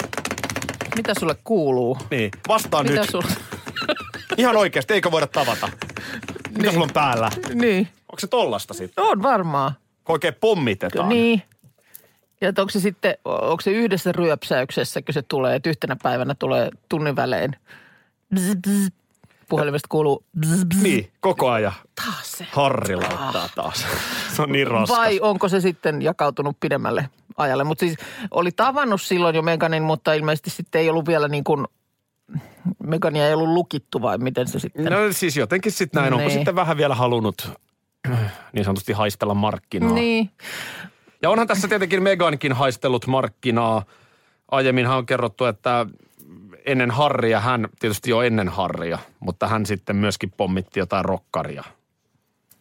Mitä 0.96 1.14
sulle 1.20 1.36
kuuluu? 1.44 1.98
Niin, 2.12 2.32
vastaan 2.48 2.86
Mitä 2.86 3.02
nyt. 3.02 3.10
sulle? 3.10 3.28
Ihan 4.38 4.58
oikeasti, 4.58 4.94
eikö 4.94 5.12
voida 5.12 5.28
tavata? 5.28 5.68
Mitä 6.50 6.62
Niin. 6.62 6.72
sulla 6.74 6.84
on 6.84 6.94
päällä? 6.94 7.30
niin. 7.54 7.88
Onko 8.00 8.20
se 8.20 8.28
tollasta 8.28 8.74
sitten? 8.74 9.04
On 9.04 9.24
varmaan. 9.24 9.72
Kun 10.04 10.14
oikein 10.14 10.34
pommitetaan. 10.42 11.10
Niin. 11.10 11.42
Ja 12.42 12.48
onko 12.58 12.70
se 12.70 12.80
sitten, 12.80 13.16
onko 13.26 13.62
se 13.62 13.72
yhdessä 13.72 14.12
ryöpsäyksessä, 14.12 15.02
kun 15.02 15.14
se 15.14 15.22
tulee, 15.22 15.56
että 15.56 15.70
yhtenä 15.70 15.96
päivänä 16.04 16.36
tulee 16.40 16.70
tunnin 16.90 17.16
välein 17.16 17.56
bzz, 18.36 18.56
bzz, 18.68 18.88
puhelimesta 19.50 19.88
kuuluu 19.90 20.24
bzz, 20.40 20.66
bzz, 20.66 20.82
Niin, 20.82 21.12
koko 21.20 21.50
ajan. 21.50 21.74
taas 22.06 22.32
se. 22.32 22.48
Harri 22.52 22.96
laittaa 22.96 23.50
taas. 23.56 23.86
Se 24.36 24.42
on 24.42 24.52
niin 24.52 24.68
raskas. 24.68 24.98
Vai 24.98 25.20
onko 25.20 25.50
se 25.50 25.62
sitten 25.62 26.02
jakautunut 26.02 26.58
pidemmälle 26.60 27.10
ajalle? 27.38 27.64
Mutta 27.64 27.80
siis 27.80 27.98
oli 28.32 28.52
tavannut 28.52 29.02
silloin 29.02 29.36
jo 29.36 29.42
Meganin, 29.42 29.84
mutta 29.84 30.14
ilmeisesti 30.14 30.50
sitten 30.50 30.82
ei 30.82 30.90
ollut 30.90 31.08
vielä 31.08 31.28
niin 31.28 31.44
kuin, 31.44 31.66
Megania 32.84 33.28
ei 33.28 33.34
ollut 33.34 33.50
lukittu 33.50 34.02
vai 34.02 34.18
miten 34.18 34.48
se 34.48 34.60
sitten? 34.60 34.86
No 34.86 34.98
siis 35.12 35.38
jotenkin 35.38 35.72
sitten 35.72 36.02
näin. 36.02 36.14
Onko 36.14 36.28
Niin. 36.28 36.38
sitten 36.38 36.56
vähän 36.56 36.78
vielä 36.78 36.96
halunnut 36.96 37.52
niin 38.54 38.66
sanotusti 38.66 38.94
haistella 38.94 39.34
markkinaa? 39.34 39.92
Niin, 39.94 40.30
Ja 41.26 41.30
onhan 41.30 41.48
tässä 41.48 41.68
tietenkin 41.68 42.04
Megankin 42.04 42.54
haistellut 42.54 43.08
markkinaa. 43.08 43.84
Aiemminhan 44.52 44.98
on 44.98 45.06
kerrottu, 45.06 45.46
että 45.46 45.86
ennen 46.66 46.92
Harria, 46.92 47.40
hän 47.40 47.68
tietysti 47.80 48.10
jo 48.10 48.22
ennen 48.22 48.50
Harria, 48.50 49.00
mutta 49.20 49.48
hän 49.48 49.66
sitten 49.66 49.96
myöskin 49.96 50.32
pommitti 50.38 50.80
jotain 50.80 51.06
rokkaria. 51.06 51.64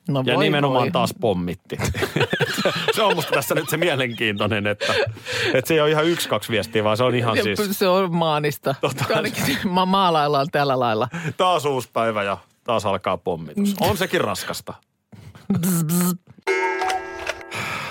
no 0.09 0.23
Ja 0.27 0.35
voi 0.35 0.45
nimenomaan 0.45 0.83
voi. 0.85 0.91
taas 0.91 1.15
pommitti. 1.21 1.77
se 2.97 3.03
on 3.03 3.15
musta 3.15 3.31
tässä 3.33 3.55
nyt 3.55 3.69
se 3.69 3.77
mielenkiintoinen, 3.77 4.67
että, 4.67 4.95
että 5.55 5.69
se 5.69 5.75
ei 5.75 5.81
ole 5.81 5.91
ihan 5.91 6.05
yksi, 6.07 6.29
kaksi 6.29 6.53
viestiä, 6.53 6.85
vaan 6.85 6.97
se 6.97 7.05
on 7.05 7.15
ihan 7.15 7.39
siis 7.43 7.79
Se 7.79 7.89
on 7.89 8.15
maanista. 8.15 8.75
Ainakin 9.15 9.59
ma- 9.69 9.87
maalaillaan 9.87 10.47
tällä 10.53 10.81
lailla. 10.81 11.09
taas 11.37 11.65
uusi 11.65 11.89
päivä 11.93 12.23
ja 12.23 12.39
taas 12.65 12.87
alkaa 12.87 13.17
pommitus. 13.17 13.75
On 13.81 13.97
sekin 13.97 14.21
raskasta. 14.21 14.75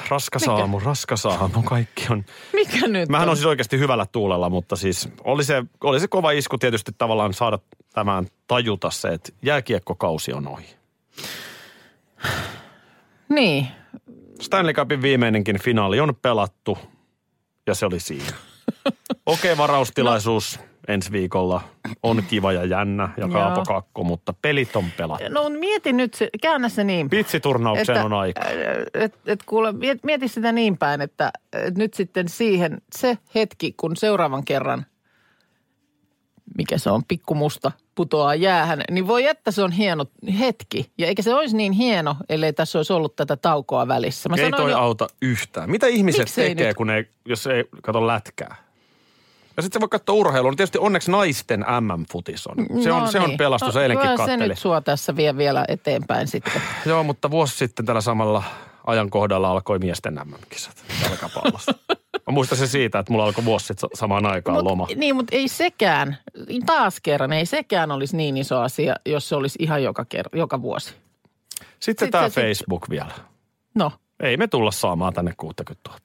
Raskas 0.10 0.48
aamu, 0.48 0.80
raskas 0.80 1.26
aamu, 1.26 1.64
kaikki 1.64 2.06
on. 2.10 2.26
Mikä 2.54 2.88
nyt 2.88 3.10
Mähän 3.10 3.28
on? 3.28 3.32
on 3.32 3.38
siis 3.38 3.46
oikeasti 3.46 3.80
hyvällä 3.80 4.06
tuulella, 4.06 4.50
mutta 4.50 4.76
siis 4.76 5.10
oli 5.24 5.44
se, 5.44 5.64
oli 5.84 6.00
se 6.00 6.08
kova 6.08 6.32
isku 6.32 6.58
tietysti 6.58 6.92
tavallaan 6.98 7.34
saada 7.34 7.60
tämän 7.94 8.28
tajuta 8.48 8.90
se, 8.90 9.08
että 9.08 9.32
jääkiekkokausi 9.42 10.34
on 10.34 10.48
ohi. 10.48 10.76
Niin, 13.30 13.68
Stanley 14.42 14.74
Cupin 14.74 15.02
viimeinenkin 15.02 15.60
finaali 15.60 16.00
on 16.00 16.16
pelattu 16.22 16.78
ja 17.68 17.76
se 17.76 17.86
oli 17.86 18.00
siinä. 18.00 18.24
Okei, 19.26 19.52
okay, 19.52 19.58
varaustilaisuus 19.58 20.60
ensi 20.88 21.12
viikolla 21.12 21.62
on 22.04 22.24
kiva 22.30 22.52
ja 22.54 22.66
jännä 22.66 23.10
ja. 23.18 23.28
Kaapo 23.28 23.62
Kakko, 23.68 24.04
mutta 24.04 24.34
pelit 24.42 24.76
on 24.76 24.86
pelattu. 24.98 25.26
no 25.30 25.50
mieti 25.50 25.94
nyt, 25.94 26.14
se, 26.14 26.30
käännä 26.42 26.70
se 26.70 26.84
niin. 26.84 27.10
Pitsiturnaukseen 27.10 28.06
on 28.06 28.14
aika. 28.14 28.42
Et, 28.94 29.16
et 29.26 29.44
kuule, 29.46 29.72
miet- 29.72 30.00
mieti 30.04 30.28
sitä 30.28 30.52
niin 30.52 30.78
päin, 30.78 31.02
että 31.02 31.32
et 31.54 31.78
nyt 31.78 31.94
sitten 31.94 32.30
siihen 32.30 32.82
se 32.96 33.18
hetki, 33.36 33.74
kun 33.78 33.96
seuraavan 33.98 34.46
kerran, 34.46 34.86
mikä 36.58 36.78
se 36.78 36.90
on, 36.90 37.04
pikkumusta 37.08 37.72
putoaa 37.96 38.36
jäähän, 38.36 38.82
niin 38.92 39.08
voi 39.08 39.26
että 39.26 39.52
se 39.52 39.64
on 39.64 39.72
hieno 39.72 40.06
hetki. 40.40 40.92
Ja 40.98 41.08
eikä 41.08 41.22
se 41.22 41.34
olisi 41.34 41.58
niin 41.58 41.72
hieno, 41.72 42.16
ellei 42.30 42.54
tässä 42.54 42.80
olisi 42.80 42.94
ollut 42.94 43.16
tätä 43.16 43.36
taukoa 43.36 43.88
välissä. 43.88 44.30
Mä 44.30 44.36
Ei 44.36 44.44
sanoin 44.44 44.64
toi 44.64 44.72
jo- 44.72 44.78
auta 44.78 45.08
yhtään. 45.22 45.70
Mitä 45.72 45.88
ihmiset 45.88 46.20
Miksei 46.20 46.50
tekee, 46.50 46.68
nyt? 46.68 46.78
kun 46.78 46.90
ei, 46.90 47.06
jos 47.26 47.48
ei 47.48 47.64
kato 47.84 48.08
lätkää? 48.08 48.63
Ja 49.58 49.64
sitten 49.64 49.80
se 49.80 49.82
voi 49.82 49.90
katsoa 49.90 50.16
urheilua. 50.16 50.52
No 50.52 50.56
tietysti 50.56 50.78
onneksi 50.78 51.12
naisten 51.12 51.60
MM-futis 51.82 52.48
on. 52.48 52.56
Se 52.84 52.92
on, 52.92 53.02
No 53.04 53.12
se 53.12 53.20
on 53.20 53.28
niin. 53.30 53.38
pelastus. 53.38 53.76
No, 53.76 53.82
Eilenkin 53.82 54.10
se 54.10 54.18
kattelin. 54.18 54.50
nyt 54.50 54.60
sua 54.60 54.82
tässä 54.82 55.16
vie 55.16 55.38
vielä 55.38 55.66
eteenpäin 55.68 56.28
sitten. 56.28 56.62
Joo, 56.86 57.04
mutta 57.04 57.32
vuosi 57.32 57.58
sitten 57.58 57.86
tällä 57.86 58.02
samalla 58.02 58.44
ajankohdalla 58.88 59.52
alkoi 59.52 59.80
miesten 59.80 60.14
MM-kisat 60.26 60.84
jalkapallossa. 61.04 61.72
Mä 62.14 62.32
muistan 62.32 62.58
se 62.58 62.68
siitä, 62.68 63.00
että 63.00 63.12
mulla 63.14 63.26
alkoi 63.26 63.46
vuosi 63.46 63.66
sitten 63.66 63.90
samaan 63.94 64.26
aikaan 64.26 64.58
Mut, 64.58 64.64
loma. 64.66 64.88
Niin, 64.96 65.16
mutta 65.16 65.36
ei 65.36 65.48
sekään, 65.48 66.18
taas 66.66 67.00
kerran, 67.04 67.34
ei 67.34 67.46
sekään 67.46 67.92
olisi 67.92 68.18
niin 68.18 68.38
iso 68.38 68.62
asia, 68.62 68.96
jos 69.06 69.30
se 69.30 69.36
olisi 69.36 69.60
ihan 69.62 69.84
joka, 69.84 70.06
ker- 70.16 70.38
joka 70.40 70.62
vuosi. 70.62 70.94
Sitten 71.80 72.06
sit 72.06 72.12
tämä 72.12 72.30
se- 72.30 72.34
sit- 72.34 72.44
Facebook 72.44 72.90
vielä. 72.90 73.12
No, 73.76 73.92
Ei 74.20 74.38
me 74.38 74.48
tulla 74.48 74.72
saamaan 74.72 75.14
tänne 75.14 75.34
60 75.38 75.90
000. 75.90 76.00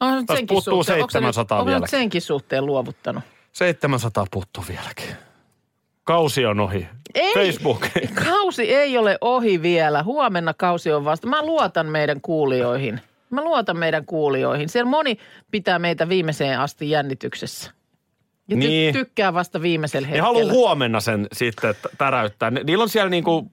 on 0.00 0.26
Tästä 0.26 0.44
puuttuu 0.48 0.84
suhteen, 0.84 1.00
onko 1.02 1.10
se 1.10 1.18
nyt- 1.18 1.24
700 1.24 1.58
onko 1.58 1.66
vieläkin. 1.66 1.88
senkin 1.88 2.22
suhteen 2.22 2.66
luovuttanut? 2.66 3.24
700 3.52 4.26
puuttuu 4.30 4.64
vieläkin. 4.68 5.16
Kausi 6.04 6.46
on 6.46 6.60
ohi. 6.60 6.88
Ei. 7.14 7.34
Facebook. 7.34 7.86
Kausi 8.28 8.74
ei 8.74 8.98
ole 8.98 9.18
ohi 9.20 9.62
vielä. 9.62 10.02
Huomenna 10.02 10.54
kausi 10.54 10.92
on 10.92 11.04
vasta. 11.04 11.26
Mä 11.26 11.42
luotan 11.42 11.86
meidän 11.86 12.20
kuulijoihin. 12.20 13.00
Mä 13.30 13.44
luotan 13.44 13.76
meidän 13.76 14.06
kuulijoihin. 14.06 14.68
Siellä 14.68 14.90
moni 14.90 15.18
pitää 15.50 15.78
meitä 15.78 16.08
viimeiseen 16.08 16.60
asti 16.60 16.90
jännityksessä. 16.90 17.70
Ja 18.48 18.56
Niin. 18.56 18.92
tykkää 18.94 19.34
vasta 19.34 19.62
viimeisellä 19.62 20.06
Ne 20.06 20.10
hetkellä. 20.12 20.26
haluaa 20.26 20.52
huomenna 20.52 21.00
sen 21.00 21.26
sitten 21.32 21.74
täräyttää. 21.98 22.50
Ne- 22.50 22.64
Niillä 22.64 22.82
on 22.82 22.88
siellä 22.88 23.10
niinku, 23.10 23.50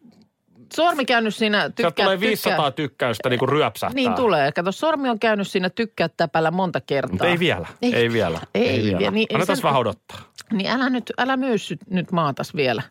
Sormi 0.76 1.06
käynyt 1.06 1.36
siinä 1.36 1.70
tykkää, 1.70 1.74
sieltä 1.84 2.04
tulee 2.04 2.18
tykkää. 2.18 2.30
500 2.30 2.72
tykkäystä 2.72 3.30
niinku 3.30 3.46
ryöpsähtää. 3.46 3.96
Niin 3.96 4.14
tulee. 4.14 4.52
Kato, 4.52 4.72
sormi 4.72 5.10
on 5.10 5.20
käynyt 5.20 5.48
siinä 5.48 5.70
tykkää 5.70 6.10
täpällä 6.18 6.52
monta 6.52 6.82
kertaa. 6.82 7.12
Mutta 7.12 7.28
ei 7.28 7.40
vielä, 7.40 7.68
ei, 7.82 7.96
ei 7.96 8.14
vielä. 8.14 8.40
Ei 8.54 8.84
vielä. 8.84 9.00
vielä, 9.00 9.12
niin 9.12 9.28
ei 9.30 9.36
Annetaan 9.36 9.58
sen- 9.58 9.64
vähän 9.64 9.80
odottaa. 9.82 10.18
Niin 10.54 10.72
älä 10.72 10.90
nyt, 10.90 11.14
älä 11.18 11.38
myy 11.38 11.58
sy- 11.58 11.78
nyt 11.90 12.12
maatas 12.12 12.56
vielä. 12.56 12.82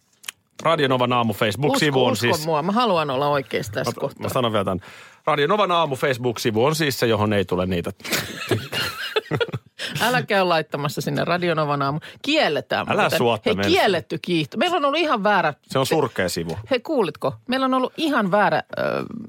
Radionovan 0.62 1.12
aamu 1.12 1.32
Facebook-sivu 1.32 2.04
on 2.06 2.12
usko 2.12 2.20
siis... 2.34 2.46
mua, 2.46 2.62
mä 2.62 2.72
haluan 2.72 3.10
olla 3.10 3.28
oikeassa 3.28 3.72
tässä 3.72 3.92
Mä, 3.96 4.00
kohtaa. 4.00 4.22
mä 4.22 4.28
sanon 4.28 4.52
vielä 4.52 4.64
tämän. 4.64 4.80
Radionovan 5.26 5.70
aamu 5.70 5.96
Facebook-sivu 5.96 6.64
on 6.64 6.74
siis 6.74 6.98
se, 6.98 7.06
johon 7.06 7.32
ei 7.32 7.44
tule 7.44 7.66
niitä. 7.66 7.90
Älä 10.00 10.22
käy 10.22 10.44
laittamassa 10.44 11.00
sinne 11.00 11.24
Radionovan 11.24 11.82
aamu. 11.82 12.00
Kielletään. 12.22 12.86
Älä 12.90 13.02
muuten. 13.02 13.18
suotta 13.18 13.50
Hei, 13.56 13.70
kielletty 13.72 14.18
kiihto. 14.22 14.56
Meillä 14.56 14.76
on 14.76 14.84
ollut 14.84 15.00
ihan 15.00 15.22
väärä... 15.24 15.54
Se 15.66 15.78
on 15.78 15.86
surkea 15.86 16.28
sivu. 16.28 16.58
Hei, 16.70 16.80
kuulitko? 16.80 17.34
Meillä 17.48 17.64
on 17.66 17.74
ollut 17.74 17.92
ihan 17.96 18.30
väärä 18.30 18.56
äh, 18.56 18.84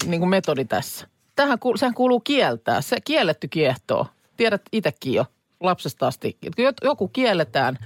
niin 0.06 0.20
kuin 0.20 0.30
metodi 0.30 0.66
tässä. 0.66 1.08
Tähän 1.36 1.58
sehän 1.76 1.94
kuuluu 1.94 2.20
kieltää. 2.20 2.82
Se 2.82 2.98
kielletty 3.02 3.48
kiehtoo. 3.48 4.08
Tiedät 4.38 4.62
itsekin 4.72 5.14
jo 5.14 5.26
lapsesta 5.60 6.08
asti. 6.08 6.38
Kun 6.56 6.66
joku 6.84 7.08
kielletään, 7.08 7.78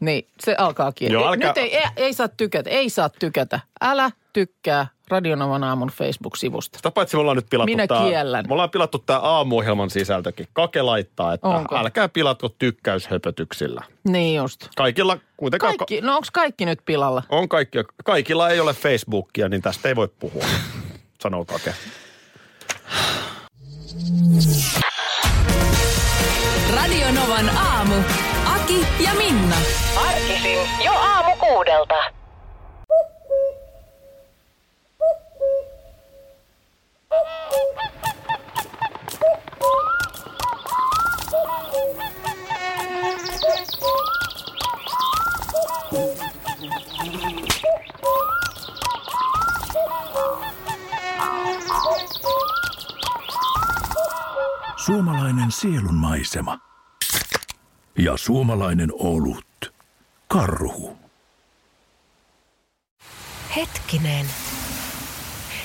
niin 0.00 0.26
se 0.40 0.54
alkaa 0.58 0.92
kieltää. 0.92 1.20
Joo, 1.20 1.28
älkää- 1.28 1.48
Nyt 1.50 1.56
ei, 1.58 1.76
ei, 1.76 1.84
ei 1.96 2.12
saa 2.12 2.28
tykätä. 2.28 2.70
Ei 2.70 2.90
saa 2.90 3.08
tykätä. 3.08 3.60
Älä 3.80 4.10
tykkää 4.32 4.86
Radionovan 5.08 5.64
aamun 5.64 5.88
Facebook-sivusta. 5.88 6.76
Sitä 6.78 6.90
paitsi 6.90 7.16
me 7.16 7.20
ollaan 7.20 7.36
nyt 7.36 7.46
pilattu 7.50 7.72
Minä 7.72 7.86
tää, 7.86 8.02
kiellän. 8.02 8.44
Me 8.48 8.52
ollaan 8.52 8.70
pilattu 8.70 8.98
tämä 8.98 9.18
aamuohjelman 9.18 9.90
sisältökin. 9.90 10.46
Kake 10.52 10.82
laittaa, 10.82 11.32
että 11.32 11.48
Onko? 11.48 11.76
älkää 11.76 12.08
pilatko 12.08 12.48
tykkäyshöpötyksillä. 12.48 13.82
Niin 14.08 14.36
just. 14.36 14.68
Kaikilla 14.76 15.18
kuitenkaan... 15.36 15.76
Kaikki, 15.76 16.00
no 16.00 16.14
onko 16.14 16.28
kaikki 16.32 16.66
nyt 16.66 16.78
pilalla? 16.84 17.22
On 17.28 17.48
kaikki, 17.48 17.78
kaikilla 18.04 18.50
ei 18.50 18.60
ole 18.60 18.72
Facebookia, 18.74 19.48
niin 19.48 19.62
tästä 19.62 19.88
ei 19.88 19.96
voi 19.96 20.08
puhua, 20.18 20.44
sanoo 21.22 21.44
Kake. 21.44 21.74
Radio 26.74 27.12
Novan 27.12 27.50
aamu. 27.56 27.94
Aki 28.54 28.86
ja 29.04 29.14
Minna. 29.14 29.56
Arkisin 30.08 30.58
jo 30.84 30.92
aamu 30.92 31.36
kuudelta. 31.36 31.94
Suomalainen 54.86 55.52
sielunmaisema. 55.52 56.58
Ja 57.98 58.16
suomalainen 58.16 58.90
olut. 58.92 59.74
Karhu. 60.28 60.98
Hetkinen. 63.56 64.26